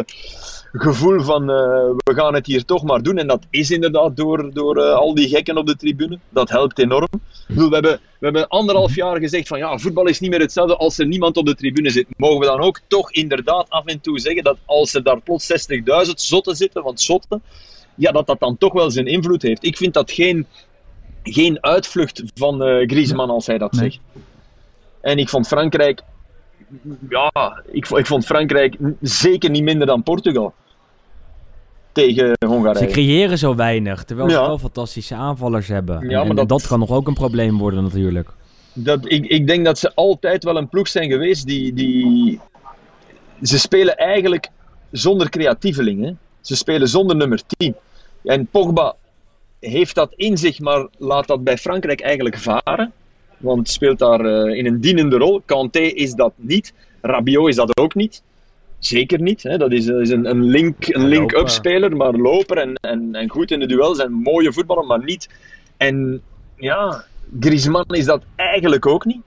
gevoel 0.71 1.21
van 1.21 1.41
uh, 1.41 1.57
we 1.95 2.13
gaan 2.13 2.33
het 2.33 2.45
hier 2.45 2.65
toch 2.65 2.83
maar 2.83 3.01
doen. 3.01 3.17
En 3.17 3.27
dat 3.27 3.45
is 3.49 3.71
inderdaad 3.71 4.17
door, 4.17 4.53
door 4.53 4.77
uh, 4.77 4.93
al 4.93 5.13
die 5.15 5.27
gekken 5.27 5.57
op 5.57 5.67
de 5.67 5.75
tribune. 5.75 6.19
Dat 6.29 6.49
helpt 6.49 6.79
enorm. 6.79 7.07
We, 7.47 7.67
hebben, 7.69 7.99
we 8.19 8.25
hebben 8.25 8.47
anderhalf 8.47 8.95
jaar 8.95 9.19
gezegd 9.19 9.47
van 9.47 9.57
ja, 9.57 9.77
voetbal 9.77 10.07
is 10.07 10.19
niet 10.19 10.29
meer 10.29 10.39
hetzelfde 10.39 10.77
als 10.77 10.99
er 10.99 11.07
niemand 11.07 11.37
op 11.37 11.45
de 11.45 11.55
tribune 11.55 11.89
zit. 11.89 12.07
Mogen 12.17 12.39
we 12.39 12.45
dan 12.45 12.61
ook 12.61 12.79
toch 12.87 13.11
inderdaad 13.11 13.69
af 13.69 13.85
en 13.85 14.01
toe 14.01 14.19
zeggen 14.19 14.43
dat 14.43 14.57
als 14.65 14.93
er 14.93 15.03
daar 15.03 15.21
plots 15.21 15.69
60.000 15.71 16.13
zotten 16.15 16.55
zitten, 16.55 16.83
want 16.83 17.01
zotten, 17.01 17.41
ja, 17.95 18.11
dat 18.11 18.27
dat 18.27 18.39
dan 18.39 18.57
toch 18.57 18.73
wel 18.73 18.91
zijn 18.91 19.05
invloed 19.05 19.41
heeft. 19.41 19.65
Ik 19.65 19.77
vind 19.77 19.93
dat 19.93 20.11
geen 20.11 20.47
geen 21.33 21.63
uitvlucht 21.63 22.23
van 22.35 22.67
uh, 22.67 22.87
Griezmann 22.87 23.31
als 23.31 23.45
hij 23.45 23.57
dat 23.57 23.71
nee. 23.71 23.81
zegt. 23.81 23.99
En 25.01 25.17
ik 25.17 25.29
vond 25.29 25.47
Frankrijk, 25.47 26.01
ja, 27.09 27.61
ik, 27.71 27.87
ik 27.87 28.05
vond 28.05 28.25
Frankrijk 28.25 28.77
zeker 29.01 29.49
niet 29.49 29.63
minder 29.63 29.87
dan 29.87 30.03
Portugal 30.03 30.53
tegen 31.91 32.35
Hongarije. 32.45 32.85
Ze 32.85 32.91
creëren 32.91 33.37
zo 33.37 33.55
weinig, 33.55 34.03
terwijl 34.03 34.29
ja. 34.29 34.35
ze 34.35 34.41
wel 34.41 34.57
fantastische 34.57 35.15
aanvallers 35.15 35.67
hebben. 35.67 36.09
Ja, 36.09 36.21
en, 36.21 36.29
en 36.29 36.35
dat... 36.35 36.49
dat 36.49 36.67
kan 36.67 36.79
nog 36.79 36.91
ook 36.91 37.07
een 37.07 37.13
probleem 37.13 37.57
worden 37.57 37.83
natuurlijk. 37.83 38.29
Dat, 38.73 39.11
ik, 39.11 39.25
ik 39.25 39.47
denk 39.47 39.65
dat 39.65 39.79
ze 39.79 39.95
altijd 39.95 40.43
wel 40.43 40.57
een 40.57 40.69
ploeg 40.69 40.87
zijn 40.87 41.09
geweest 41.09 41.45
die... 41.47 41.73
die 41.73 42.39
ze 43.41 43.59
spelen 43.59 43.95
eigenlijk 43.95 44.49
zonder 44.91 45.29
creatievelingen. 45.29 46.19
Ze 46.41 46.55
spelen 46.55 46.87
zonder 46.87 47.15
nummer 47.15 47.41
10. 47.57 47.75
En 48.23 48.47
Pogba 48.47 48.95
heeft 49.59 49.95
dat 49.95 50.13
in 50.15 50.37
zich, 50.37 50.59
maar 50.59 50.87
laat 50.97 51.27
dat 51.27 51.43
bij 51.43 51.57
Frankrijk 51.57 52.01
eigenlijk 52.01 52.37
varen. 52.37 52.93
Want 53.37 53.69
speelt 53.69 53.99
daar 53.99 54.25
uh, 54.25 54.57
in 54.57 54.65
een 54.65 54.81
dienende 54.81 55.17
rol. 55.17 55.41
Kanté 55.45 55.79
is 55.79 56.13
dat 56.13 56.33
niet. 56.35 56.73
Rabiot 57.01 57.47
is 57.47 57.55
dat 57.55 57.79
ook 57.79 57.95
niet. 57.95 58.23
Zeker 58.79 59.21
niet. 59.21 59.43
Hè. 59.43 59.57
Dat 59.57 59.71
is, 59.71 59.87
is 59.87 60.09
een, 60.09 60.29
een 60.29 60.43
link-up 60.43 60.95
een 60.95 61.07
link 61.07 61.41
speler, 61.45 61.95
maar 61.95 62.13
loper 62.13 62.57
en, 62.57 62.73
en, 62.73 63.15
en 63.15 63.29
goed 63.29 63.51
in 63.51 63.59
de 63.59 63.65
duels. 63.65 63.99
En 63.99 64.11
mooie 64.11 64.53
voetballer, 64.53 64.85
maar 64.85 65.03
niet. 65.03 65.29
En 65.77 66.21
ja, 66.55 67.05
Griezmann 67.39 67.95
is 67.95 68.05
dat 68.05 68.23
eigenlijk 68.35 68.85
ook 68.85 69.05
niet. 69.05 69.21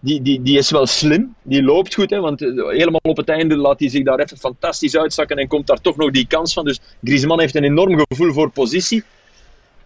Die, 0.00 0.22
die, 0.22 0.42
die 0.42 0.58
is 0.58 0.70
wel 0.70 0.86
slim, 0.86 1.34
die 1.42 1.62
loopt 1.62 1.94
goed, 1.94 2.10
hè, 2.10 2.20
want 2.20 2.40
helemaal 2.40 3.00
op 3.02 3.16
het 3.16 3.28
einde 3.28 3.56
laat 3.56 3.80
hij 3.80 3.88
zich 3.88 4.04
daar 4.04 4.18
even 4.18 4.36
fantastisch 4.36 4.96
uitzakken 4.96 5.36
en 5.36 5.48
komt 5.48 5.66
daar 5.66 5.80
toch 5.80 5.96
nog 5.96 6.10
die 6.10 6.26
kans 6.26 6.52
van. 6.52 6.64
Dus 6.64 6.80
Griezmann 7.02 7.40
heeft 7.40 7.54
een 7.54 7.64
enorm 7.64 8.04
gevoel 8.08 8.32
voor 8.32 8.50
positie. 8.50 9.04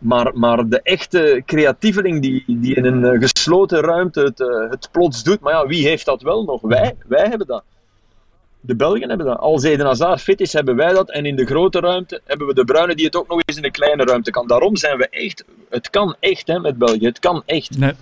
Maar, 0.01 0.31
maar 0.35 0.69
de 0.69 0.81
echte 0.83 1.43
creatieveling 1.47 2.23
die, 2.23 2.45
die 2.47 2.75
in 2.75 2.85
een 2.85 3.05
eh, 3.05 3.21
gesloten 3.21 3.81
ruimte 3.81 4.21
het, 4.21 4.41
uh, 4.41 4.71
het 4.71 4.89
plots 4.93 5.23
doet, 5.23 5.41
maar 5.41 5.53
ja, 5.53 5.67
wie 5.67 5.89
heeft 5.89 6.05
dat 6.05 6.23
wel 6.23 6.45
nog? 6.45 6.61
Wij, 6.61 6.97
wij 7.07 7.27
hebben 7.29 7.47
dat. 7.47 7.63
De 8.61 8.77
Belgen 8.77 9.09
hebben 9.09 9.27
dat. 9.27 9.39
Als 9.39 9.63
Eden 9.63 9.87
Hazard 9.87 10.21
fit 10.21 10.41
is, 10.41 10.53
hebben 10.53 10.77
wij 10.77 10.93
dat. 10.93 11.11
En 11.11 11.27
in 11.27 11.37
de 11.37 11.47
grote 11.47 11.81
ruimte 11.81 12.21
hebben 12.25 12.47
we 12.47 12.55
de 12.55 12.65
Bruine 12.65 12.95
die 12.95 13.05
het 13.05 13.17
ook 13.17 13.29
nog 13.29 13.41
eens 13.45 13.57
in 13.57 13.63
de 13.63 13.71
kleine 13.71 14.05
ruimte 14.05 14.31
kan. 14.31 14.47
Daarom 14.47 14.77
zijn 14.77 14.99
we 14.99 15.09
echt... 15.09 15.45
Het 15.69 15.91
kan 15.91 16.17
echt 16.21 16.47
hè, 16.47 16.59
met 16.59 16.79
België. 16.79 17.07
Het 17.07 17.19
kan 17.19 17.43
echt. 17.47 17.79
Nee, 17.79 17.93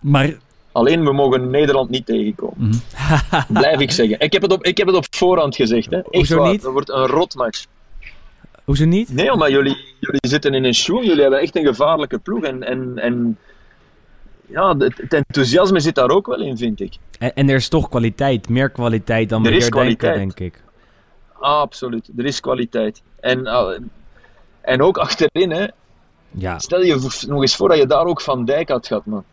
maar... 0.00 0.36
Alleen 0.72 1.04
we 1.04 1.12
mogen 1.12 1.50
Nederland 1.50 1.90
niet 1.90 2.06
tegenkomen. 2.06 2.54
Mm 2.58 2.70
-hmm. 2.70 3.44
Blijf 3.60 3.80
ik 3.80 3.90
zeggen. 3.90 4.20
Ik 4.20 4.32
heb 4.32 4.42
het 4.42 4.52
op, 4.52 4.64
ik 4.64 4.78
heb 4.78 4.86
het 4.86 4.96
op 4.96 5.06
voorhand 5.10 5.56
gezegd. 5.56 5.90
Hè. 5.90 5.96
Echt 5.96 6.06
Hoezo 6.10 6.36
waar. 6.36 6.50
niet? 6.50 6.62
Dat 6.62 6.72
wordt 6.72 6.90
een 6.90 7.06
rotmatch. 7.06 7.66
Hoezo 8.64 8.84
niet? 8.84 9.12
Nee, 9.12 9.36
maar 9.36 9.50
jullie, 9.50 9.76
jullie 10.00 10.28
zitten 10.28 10.54
in 10.54 10.64
een 10.64 10.74
show, 10.74 11.04
jullie 11.04 11.20
hebben 11.20 11.40
echt 11.40 11.56
een 11.56 11.66
gevaarlijke 11.66 12.18
ploeg. 12.18 12.44
En, 12.44 12.62
en, 12.62 12.98
en 12.98 13.38
ja, 14.46 14.76
het, 14.76 14.96
het 14.96 15.12
enthousiasme 15.12 15.80
zit 15.80 15.94
daar 15.94 16.10
ook 16.10 16.26
wel 16.26 16.40
in, 16.40 16.56
vind 16.56 16.80
ik. 16.80 16.96
En, 17.18 17.34
en 17.34 17.48
er 17.48 17.54
is 17.54 17.68
toch 17.68 17.88
kwaliteit, 17.88 18.48
meer 18.48 18.70
kwaliteit 18.70 19.28
dan 19.28 19.42
we 19.42 19.48
er 19.48 19.54
hier 19.54 19.70
denken, 19.70 20.14
denk 20.14 20.40
ik. 20.40 20.62
Absoluut, 21.40 22.10
er 22.16 22.24
is 22.24 22.40
kwaliteit. 22.40 23.02
En, 23.20 23.38
uh, 23.38 23.78
en 24.60 24.82
ook 24.82 24.98
achterin, 24.98 25.50
hè. 25.50 25.66
Ja. 26.30 26.58
Stel 26.58 26.82
je 26.82 27.24
nog 27.28 27.40
eens 27.40 27.56
voor 27.56 27.68
dat 27.68 27.78
je 27.78 27.86
daar 27.86 28.04
ook 28.04 28.20
Van 28.20 28.44
Dijk 28.44 28.68
had 28.68 28.86
gehad, 28.86 29.06
man. 29.06 29.24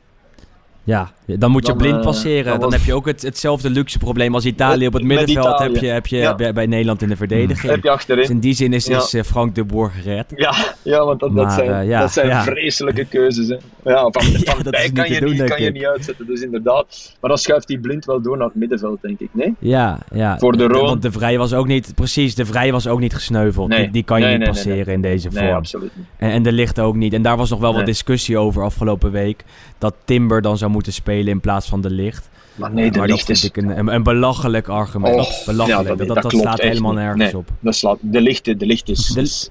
Ja, 0.90 1.12
dan 1.26 1.52
moet 1.52 1.62
je 1.66 1.68
Dan, 1.72 1.78
blind 1.82 1.96
eh, 1.98 2.02
passeren. 2.04 2.44
dan 2.44 2.60
Dan 2.60 2.70
was- 2.70 2.80
heb 2.80 2.88
je 2.88 2.94
ook 2.94 3.06
het, 3.06 3.22
hetzelfde 3.22 3.70
luxe 3.70 3.98
probleem 3.98 4.34
als 4.34 4.46
Italië 4.46 4.88
op 4.88 4.94
het 4.94 5.04
middenveld. 5.04 5.60
Heb 5.60 5.76
je, 5.76 5.88
heb 5.88 6.08
je 6.08 6.18
Ja. 6.18 6.36
bij, 6.36 6.54
bij 6.54 6.66
Nederland 6.66 7.02
in 7.02 7.10
de 7.10 7.16
verdediging. 7.16 7.72
heb 7.74 7.84
je 7.84 7.90
achterin. 7.90 8.22
Dus 8.22 8.30
in 8.32 8.40
die 8.40 8.54
zin 8.54 8.74
is, 8.74 8.86
Ja. 8.86 8.98
is 8.98 9.14
eh, 9.14 9.24
Frank 9.24 9.56
de 9.56 9.64
Boer 9.64 9.92
gered. 9.92 10.26
Ja, 10.36 10.54
ja 10.84 11.06
want 11.06 11.20
dat, 11.20 11.54
zijn, 11.54 11.70
eh, 11.72 11.88
ja, 11.88 12.00
dat 12.00 12.12
zijn 12.12 12.28
ja. 12.28 12.44
vreselijke 12.44 13.06
keuzes. 13.06 13.48
Hè. 13.48 13.56
Ja, 13.84 14.02
van, 14.02 14.12
van 14.24 14.32
Ja, 14.32 14.64
dat 14.64 14.74
is 14.74 14.92
kan, 14.92 15.06
te 15.06 15.14
je, 15.14 15.20
doen, 15.20 15.30
niet, 15.30 15.38
denk 15.38 15.50
kan 15.50 15.62
je 15.62 15.68
ik. 15.68 15.74
niet 15.74 15.86
uitzetten, 15.86 16.26
dus 16.26 16.42
inderdaad. 16.42 17.16
Maar 17.22 17.30
dan 17.30 17.40
schuift 17.40 17.68
hij 17.68 17.78
blind 17.78 18.06
wel 18.06 18.22
door 18.22 18.38
naar 18.38 18.46
het 18.48 18.56
middenveld, 18.56 19.02
denk 19.02 19.20
ik. 19.20 19.30
Nee? 19.32 19.54
Ja, 19.60 20.00
ja. 20.14 20.38
Voor 20.38 20.58
de 20.58 20.68
Roon. 20.68 20.86
Want 20.86 21.02
de 21.02 21.12
Vrij 21.12 21.38
was 21.38 21.54
ook 21.54 21.68
niet, 21.68 21.92
precies, 21.96 22.36
de 22.36 22.46
Vrij 22.46 22.72
was 22.72 22.88
ook 22.88 23.00
niet 23.00 23.14
gesneuveld. 23.14 23.68
Nee. 23.70 23.80
Die, 23.82 23.92
die 23.92 24.04
kan 24.04 24.20
je 24.20 24.26
Nee, 24.26 24.38
niet 24.38 24.46
nee, 24.46 24.54
nee, 24.56 24.64
passeren 24.64 24.94
in 24.94 25.02
deze 25.02 25.30
Nee, 25.32 25.44
vorm. 25.44 25.56
absoluut 25.58 25.92
niet. 25.96 26.06
En, 26.18 26.32
en 26.32 26.44
de 26.44 26.52
licht 26.52 26.80
ook 26.80 26.96
niet. 26.96 27.14
En 27.14 27.22
daar 27.22 27.38
was 27.38 27.50
nog 27.50 27.60
wel 27.60 27.74
wat 27.74 27.86
discussie 27.86 28.38
over 28.38 28.64
afgelopen 28.64 29.12
week. 29.12 29.44
Dat 29.78 29.94
Timber 30.06 30.42
dan 30.42 30.58
zou 30.58 30.72
moeten 30.72 30.78
spelen 30.86 31.28
in 31.28 31.40
plaats 31.40 31.68
van 31.68 31.82
de 31.82 31.90
licht. 31.90 32.30
Maar 32.56 32.74
nee, 32.74 32.92
de 32.92 32.98
maar 32.98 33.08
dat 33.08 33.16
licht 33.16 33.26
vind 33.26 33.38
is... 33.38 33.44
ik 33.44 33.58
een, 33.58 33.78
een, 33.80 33.94
een 33.94 34.04
belachelijk 34.04 34.68
argument. 34.68 35.16
Oh, 35.16 35.46
belachelijk. 35.46 35.68
ja, 35.82 35.84
dat, 35.84 35.98
dat, 35.98 36.08
dat 36.08 36.16
dat 36.16 36.26
klopt 36.28 36.46
slaat 36.46 36.62
helemaal 36.62 36.92
niet. 36.92 37.00
nergens 37.02 37.24
Nee. 37.24 37.38
op. 37.38 37.50
Dat 37.60 37.76
slaat, 37.76 37.98
de 38.02 38.22
licht, 38.22 38.46
de 38.46 38.66
licht 38.66 38.90
is... 38.90 39.08
De- 39.08 39.22
is- 39.22 39.50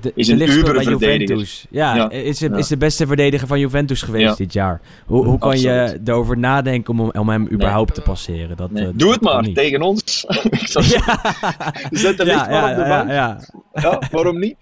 De, 0.00 0.12
Is 0.14 0.26
de 0.26 0.32
een 0.32 0.38
licht 0.38 0.52
speelt 0.52 0.72
bij. 0.74 0.84
Juventus. 0.84 1.66
Ja, 1.70 1.94
Ja. 1.94 2.10
Is, 2.10 2.38
de, 2.38 2.48
Ja. 2.48 2.56
is 2.56 2.66
de 2.66 2.76
beste 2.76 3.06
verdediger 3.06 3.48
van 3.48 3.60
Juventus 3.60 4.02
geweest 4.02 4.24
Ja. 4.24 4.34
dit 4.34 4.52
jaar. 4.52 4.80
Hoe, 5.06 5.24
hoe 5.24 5.38
kan 5.38 5.60
je 5.60 6.00
erover 6.04 6.38
nadenken 6.38 6.98
om, 6.98 7.10
om 7.10 7.28
hem 7.28 7.48
überhaupt 7.52 7.94
te 7.94 8.00
passeren? 8.00 8.56
Dat, 8.56 8.70
nee. 8.70 8.82
eh, 8.84 8.88
Doe 8.94 8.98
dat 8.98 9.10
het 9.10 9.20
maar, 9.22 9.42
niet. 9.42 9.54
tegen 9.54 9.82
ons. 9.82 10.24
Ik 10.50 10.66
zou 10.68 10.84
zeggen, 10.84 11.20
Zet 11.90 12.16
de 12.16 12.24
licht 12.24 12.46
Ja, 12.46 12.48
maar 12.50 12.60
ja, 12.62 12.70
op 12.70 12.76
de 12.76 12.82
ja, 12.82 12.88
bank. 12.98 13.10
ja. 13.10 13.40
Ja, 13.72 14.02
waarom 14.10 14.38
niet? 14.38 14.56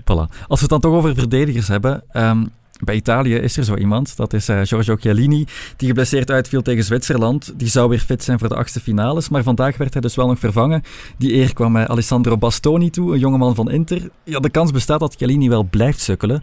Voilà. 0.00 0.28
Als 0.46 0.60
we 0.60 0.60
het 0.60 0.68
dan 0.68 0.80
toch 0.80 0.92
over 0.92 1.14
verdedigers 1.14 1.68
hebben. 1.68 2.02
ehm, 2.10 2.44
bij 2.84 2.94
Italië 2.94 3.34
is 3.34 3.56
er 3.56 3.64
zo 3.64 3.76
iemand, 3.76 4.16
dat 4.16 4.32
is 4.32 4.48
eh, 4.48 4.60
Giorgio 4.62 4.96
Chiellini, 4.96 5.46
die 5.76 5.88
geblesseerd 5.88 6.30
uitviel 6.30 6.62
tegen 6.62 6.84
Zwitserland. 6.84 7.52
Die 7.56 7.68
zou 7.68 7.88
weer 7.88 7.98
fit 7.98 8.22
zijn 8.22 8.38
voor 8.38 8.48
de 8.48 8.54
achtste 8.54 8.80
finales, 8.80 9.28
maar 9.28 9.42
vandaag 9.42 9.76
werd 9.76 9.92
hij 9.92 10.02
dus 10.02 10.14
wel 10.14 10.26
nog 10.26 10.38
vervangen. 10.38 10.82
Die 11.18 11.34
eer 11.34 11.52
kwam 11.52 11.76
eh, 11.76 11.84
Alessandro 11.84 12.36
Bastoni 12.38 12.90
toe, 12.90 13.12
een 13.12 13.18
jongeman 13.18 13.54
van 13.54 13.70
Inter. 13.70 14.10
Ja, 14.24 14.38
de 14.38 14.50
kans 14.50 14.70
bestaat 14.70 15.00
dat 15.00 15.14
Chiellini 15.14 15.48
wel 15.48 15.64
blijft 15.64 16.00
sukkelen. 16.00 16.42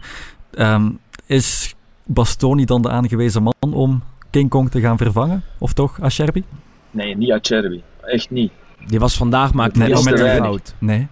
Ehm, 0.50 0.90
is 1.26 1.74
Bastoni 2.04 2.64
dan 2.64 2.82
de 2.82 2.88
aangewezen 2.88 3.42
man 3.42 3.74
om 3.74 4.02
King 4.30 4.48
Kong 4.50 4.70
te 4.70 4.80
gaan 4.80 4.96
vervangen? 4.96 5.44
Of 5.58 5.72
toch, 5.72 6.00
Acerbi? 6.00 6.44
Nee, 6.90 7.16
niet 7.16 7.32
Acerbi. 7.32 7.82
Echt 8.02 8.30
niet. 8.30 8.52
Die 8.86 8.98
was 8.98 9.16
vandaag 9.16 9.54
maakte 9.54 9.82
ook 9.82 9.88
is 9.88 10.04
met 10.04 10.16
te 10.16 10.28
een 10.28 10.36
fout. 10.36 10.74
Nee. 10.78 11.08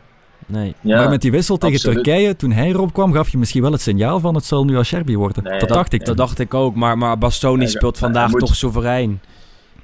Nee. 0.49 0.75
Ja, 0.81 0.97
maar 0.97 1.09
met 1.09 1.21
die 1.23 1.31
wissel 1.31 1.57
tegen 1.57 1.75
absoluut. 1.77 2.05
Turkije, 2.05 2.37
toen 2.37 2.51
hij 2.53 2.69
erop 2.69 2.93
kwam, 2.93 3.13
gaf 3.13 3.29
je 3.29 3.39
misschien 3.39 3.63
wel 3.63 3.73
het 3.73 3.81
signaal 3.81 4.21
van 4.21 4.35
het 4.35 4.45
zal 4.45 4.65
nu 4.65 4.77
Acerbi 4.79 5.17
worden. 5.17 5.43
Nee, 5.43 5.59
dat 5.59 5.69
dacht 5.69 5.93
ik 5.93 6.05
Dat 6.05 6.17
dacht 6.17 6.39
ik 6.39 6.55
ook, 6.55 6.75
maar, 6.75 6.99
maar 6.99 7.19
Bastoni 7.19 7.63
Hij- 7.63 7.69
speelt 7.71 7.99
hij 8.01 8.05
vandaag 8.11 8.31
moet- 8.31 8.41
toch 8.41 8.55
soeverein. 8.57 9.11
En 9.11 9.21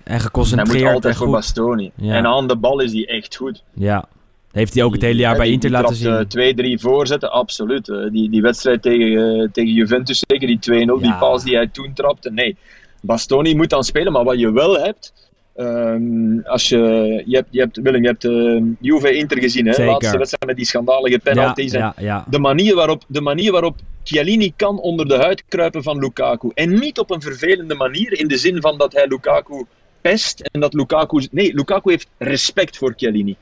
hij 0.05 0.13
moet 0.13 0.23
geconcentreerd 0.23 0.89
en 0.89 0.95
altijd 0.95 1.17
voor 1.17 1.27
goed. 1.27 1.35
Bastoni. 1.35 1.91
Ja. 1.95 2.15
En 2.15 2.27
aan 2.27 2.47
de 2.47 2.57
bal 2.57 2.81
is 2.81 2.93
hij 2.93 3.07
echt 3.09 3.37
goed. 3.37 3.63
Ja. 3.75 4.05
Heeft 4.53 4.75
hij 4.75 4.83
ook 4.83 4.93
het 4.93 5.03
hele 5.03 5.19
jaar 5.19 5.29
Die- 5.29 5.37
bij 5.39 5.47
die- 5.47 5.55
Inter 5.55 5.71
die 5.71 5.79
laten 5.81 5.97
eh, 6.13 6.17
zien. 6.19 6.29
twee, 6.29 6.55
drie 6.55 6.79
voorzetten, 6.79 7.33
absoluut. 7.33 7.89
Eh, 7.89 8.11
die, 8.11 8.31
die 8.31 8.43
wedstrijd 8.43 8.83
tegen, 8.83 9.41
eh, 9.41 9.49
tegen 9.53 9.73
Juventus, 9.73 10.23
zeker 10.27 10.47
die 10.47 10.59
2-0, 10.59 10.99
die 10.99 11.15
paas 11.15 11.43
die 11.45 11.55
hij 11.57 11.67
toen 11.69 11.93
trapte. 11.95 12.31
Nee, 12.31 12.57
Bastoni 13.01 13.57
moet 13.57 13.71
dan 13.71 13.85
spelen, 13.85 14.13
maar 14.13 14.25
wat 14.25 14.39
je 14.39 14.53
wel 14.53 14.79
hebt. 14.79 15.13
Ehm, 15.55 16.41
als 16.45 16.69
je, 16.69 16.79
je, 17.27 17.37
hebt, 17.37 17.49
je 17.51 17.61
hebt, 17.61 17.77
Willem, 17.77 18.03
je 18.03 18.09
hebt 18.09 18.25
eh, 18.25 18.63
Juve 18.81 19.13
Inter 19.13 19.39
gezien, 19.39 19.67
hè? 19.67 19.73
Zeker. 19.73 19.93
laatste 19.93 20.19
wedstrijd 20.19 20.47
met 20.47 20.57
die 20.57 20.67
schandalige 20.67 21.19
penalties. 21.19 21.73
en 21.73 21.79
ja, 21.79 21.95
ja. 21.99 22.25
de, 22.29 22.39
manier 22.39 22.75
waarop, 22.75 23.05
de 23.09 23.21
manier 23.21 23.53
waarop 23.53 23.77
Chiellini 24.03 24.53
kan 24.57 24.79
onder 24.79 25.09
de 25.09 25.17
huid 25.17 25.45
kruipen 25.49 25.83
van 25.83 25.99
Lukaku. 25.99 26.51
En 26.55 26.79
niet 26.79 26.99
op 26.99 27.11
een 27.11 27.21
vervelende 27.21 27.75
manier, 27.75 28.19
in 28.19 28.29
de 28.29 28.37
zin 28.37 28.61
van 28.61 28.79
dat 28.79 28.93
hij 28.93 29.07
Lukaku 29.07 29.65
pest 30.01 30.41
en 30.41 30.61
dat 30.61 30.75
Lukaku... 30.75 31.27
Nee, 31.31 31.55
Lukaku 31.55 31.91
heeft 31.91 32.09
respect 32.19 32.77
voor 32.77 32.95
Chiellini. 32.97 33.37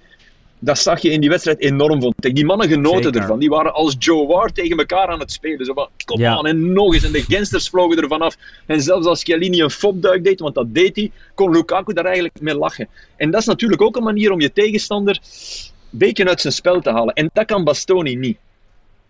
Dat 0.65 0.79
zag 0.79 1.01
je 1.01 1.11
in 1.11 1.21
die 1.21 1.31
wedstrijd 1.31 1.61
enorm, 1.61 2.01
vond 2.01 2.25
ik. 2.25 2.35
Die 2.35 2.45
mannen 2.45 2.69
genoten 2.69 3.03
Zeker. 3.03 3.21
ervan. 3.21 3.39
Die 3.39 3.49
waren 3.49 3.75
als 3.75 3.97
Joe 3.99 4.27
Ward 4.27 4.55
tegen 4.55 4.77
elkaar 4.79 5.07
aan 5.07 5.21
het 5.21 5.33
spelen. 5.33 5.65
Zo 5.67 5.73
van, 5.73 5.89
kom 6.05 6.21
Ja. 6.21 6.37
aan, 6.37 6.47
en 6.47 6.73
nog 6.73 6.95
eens. 6.95 7.05
En 7.05 7.13
de 7.13 7.23
gensters 7.23 7.69
vlogen 7.69 8.03
ervan 8.03 8.21
af. 8.21 8.37
En 8.67 8.83
zelfs 8.83 9.07
als 9.07 9.23
Chiellini 9.23 9.61
een 9.61 9.71
fopduik 9.71 10.25
deed, 10.25 10.41
want 10.41 10.55
dat 10.55 10.75
deed 10.75 10.97
hij, 10.97 11.11
kon 11.35 11.51
Lukaku 11.51 11.93
daar 11.93 12.05
eigenlijk 12.05 12.41
mee 12.41 12.55
lachen. 12.57 12.89
En 13.17 13.31
dat 13.31 13.41
is 13.41 13.47
natuurlijk 13.47 13.83
ook 13.83 13.97
een 13.97 14.03
manier 14.03 14.33
om 14.33 14.41
je 14.41 14.53
tegenstander 14.53 15.19
een 15.93 15.99
beetje 15.99 16.29
uit 16.29 16.41
zijn 16.41 16.53
spel 16.53 16.81
te 16.81 16.91
halen. 16.91 17.15
En 17.15 17.31
dat 17.33 17.45
kan 17.47 17.65
Bastoni 17.65 18.15
niet. 18.17 18.37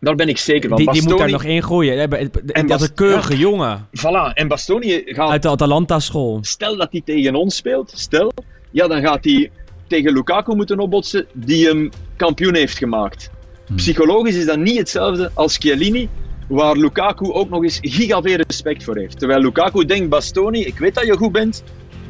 Daar 0.01 0.15
ben 0.15 0.29
ik 0.29 0.39
zeker 0.39 0.69
van. 0.69 0.79
Die, 0.79 0.93
die 0.93 1.03
moet 1.03 1.11
daar 1.19 1.31
Bastoni, 1.31 1.45
nog 1.45 1.55
in 1.57 1.63
groeien. 1.63 1.99
En 2.11 2.31
En 2.47 2.67
dat 2.67 2.81
is 2.81 2.89
een 2.89 2.95
keurige 2.95 3.37
jongen. 3.39 3.89
Voilà. 3.99 4.33
En 4.35 4.49
Bastoni 4.49 5.03
gaat 5.07 5.31
Uit 5.31 5.43
de 5.43 5.49
Atalanta-school. 5.49 6.39
stel 6.43 6.77
dat 6.77 6.89
hij 6.91 7.03
tegen 7.05 7.35
ons 7.35 7.57
speelt, 7.57 7.93
stel, 7.97 8.33
ja, 8.71 8.87
dan 8.89 9.01
gaat 9.03 9.25
hij 9.25 9.51
tegen 9.93 10.13
Lukaku 10.13 10.55
moeten 10.55 10.79
opbotsen, 10.79 11.27
die 11.33 11.67
hem 11.67 11.91
kampioen 12.17 12.55
heeft 12.55 12.79
gemaakt. 12.79 13.31
Psychologisch 13.77 14.37
is 14.37 14.47
dat 14.47 14.59
niet 14.59 14.79
hetzelfde 14.79 15.31
als 15.35 15.57
Chiellini, 15.57 16.09
waar 16.49 16.77
Lukaku 16.77 17.33
ook 17.33 17.49
nog 17.49 17.63
eens 17.63 17.79
giga 17.83 18.23
veel 18.23 18.37
respect 18.37 18.85
voor 18.85 18.97
heeft. 18.97 19.19
Terwijl 19.19 19.41
Lukaku 19.41 19.85
denkt, 19.85 20.09
Bastoni, 20.09 20.61
ik 20.61 20.79
weet 20.79 20.95
dat 20.95 21.07
je 21.07 21.17
goed 21.17 21.33
bent, 21.33 21.63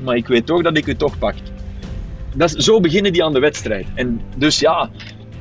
maar 0.05 0.16
ik 0.16 0.27
weet 0.27 0.47
toch 0.47 0.62
dat 0.62 0.77
ik 0.77 0.87
u 0.87 0.97
toch 0.97 1.18
pak. 1.18 1.35
Dat 2.35 2.55
is, 2.55 2.64
zo 2.64 2.81
beginnen 2.81 3.12
die 3.12 3.25
aan 3.25 3.33
de 3.33 3.40
wedstrijd. 3.40 3.87
En 3.95 4.21
dus 4.37 4.59
ja, 4.59 4.90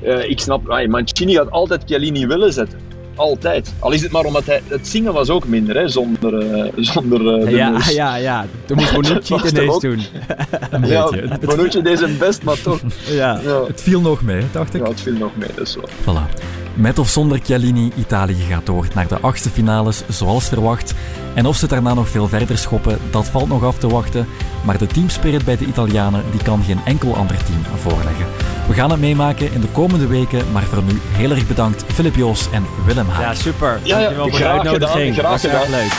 eh, 0.01 0.29
ik 0.29 0.39
snap, 0.39 0.87
Mancini 0.87 1.33
gaat 1.33 1.51
altijd 1.51 1.83
Chiellini 1.85 2.27
willen 2.27 2.53
zetten. 2.53 2.79
Altijd. 3.15 3.73
Al 3.79 3.91
is 3.91 4.01
het 4.01 4.11
maar 4.11 4.23
omdat 4.25 4.45
hij... 4.45 4.61
Het 4.67 4.87
zingen 4.87 5.13
was 5.13 5.29
ook 5.29 5.47
minder, 5.47 5.75
hè, 5.75 5.87
zonder, 5.87 6.37
eh, 6.37 6.71
zonder 6.75 7.39
eh, 7.39 7.45
de 7.45 7.51
Ja, 7.51 7.69
neus. 7.69 7.89
ja, 7.89 8.15
ja. 8.15 8.45
Toen 8.65 8.77
moest 8.77 8.93
Bonucci 9.01 9.33
Was 9.33 9.43
het 9.43 9.51
ineens 9.51 9.73
ook? 9.73 9.81
doen. 9.81 9.99
Ja. 10.89 11.09
Bonucci 11.45 11.81
deed 11.81 11.99
zijn 11.99 12.17
best, 12.17 12.43
maar 12.43 12.61
toch. 12.61 12.79
Ja. 13.09 13.39
Ja, 13.43 13.63
Het 13.67 13.81
viel 13.81 14.01
nog 14.01 14.21
mee, 14.21 14.43
dacht 14.51 14.73
ik. 14.73 14.81
ja 14.81 14.87
het 14.89 15.01
viel 15.01 15.13
nog 15.13 15.31
mee, 15.35 15.49
dat 15.55 15.67
is 15.67 15.75
wel. 15.75 16.15
Voilà. 16.15 16.39
Met 16.73 16.99
of 16.99 17.09
zonder 17.09 17.39
Chiellini, 17.43 17.91
Italië 17.97 18.35
gaat 18.49 18.65
door 18.65 18.87
naar 18.95 19.07
de 19.07 19.19
achtste 19.19 19.49
finales 19.49 20.01
zoals 20.09 20.47
verwacht. 20.47 20.93
En 21.33 21.45
of 21.45 21.55
ze 21.55 21.67
daarna 21.67 21.93
nog 21.93 22.09
veel 22.09 22.27
verder 22.27 22.57
schoppen, 22.57 22.97
dat 23.09 23.25
valt 23.27 23.47
nog 23.47 23.63
af 23.63 23.77
te 23.77 23.87
wachten. 23.87 24.27
Maar 24.65 24.77
de 24.77 24.87
teamspirit 24.87 25.45
bij 25.45 25.57
de 25.57 25.65
Italianen 25.65 26.23
die 26.31 26.43
kan 26.43 26.63
geen 26.63 26.79
enkel 26.85 27.15
ander 27.15 27.37
team 27.43 27.61
voorleggen. 27.75 28.25
We 28.67 28.73
gaan 28.73 28.91
het 28.91 28.99
meemaken 28.99 29.53
in 29.53 29.61
de 29.61 29.67
komende 29.67 30.07
weken, 30.07 30.51
maar 30.51 30.63
voor 30.63 30.83
nu 30.83 30.99
heel 31.11 31.31
erg 31.31 31.47
bedankt 31.47 31.83
Filip 31.93 32.15
Joos 32.15 32.47
en 32.51 32.65
Willem 32.85 33.07
Haak. 33.07 33.21
Ja, 33.21 33.33
super. 33.33 33.79
Ja, 33.83 33.99
ja, 33.99 34.09
Dankjewel 34.09 34.29
voor 34.29 34.39
de 34.39 34.43
graag 34.45 34.51
uitnodiging. 34.65 35.15
gedaan, 35.15 35.39
graag 35.39 35.41
Was 35.41 35.43
erg 35.61 35.69
leuk. 35.69 35.91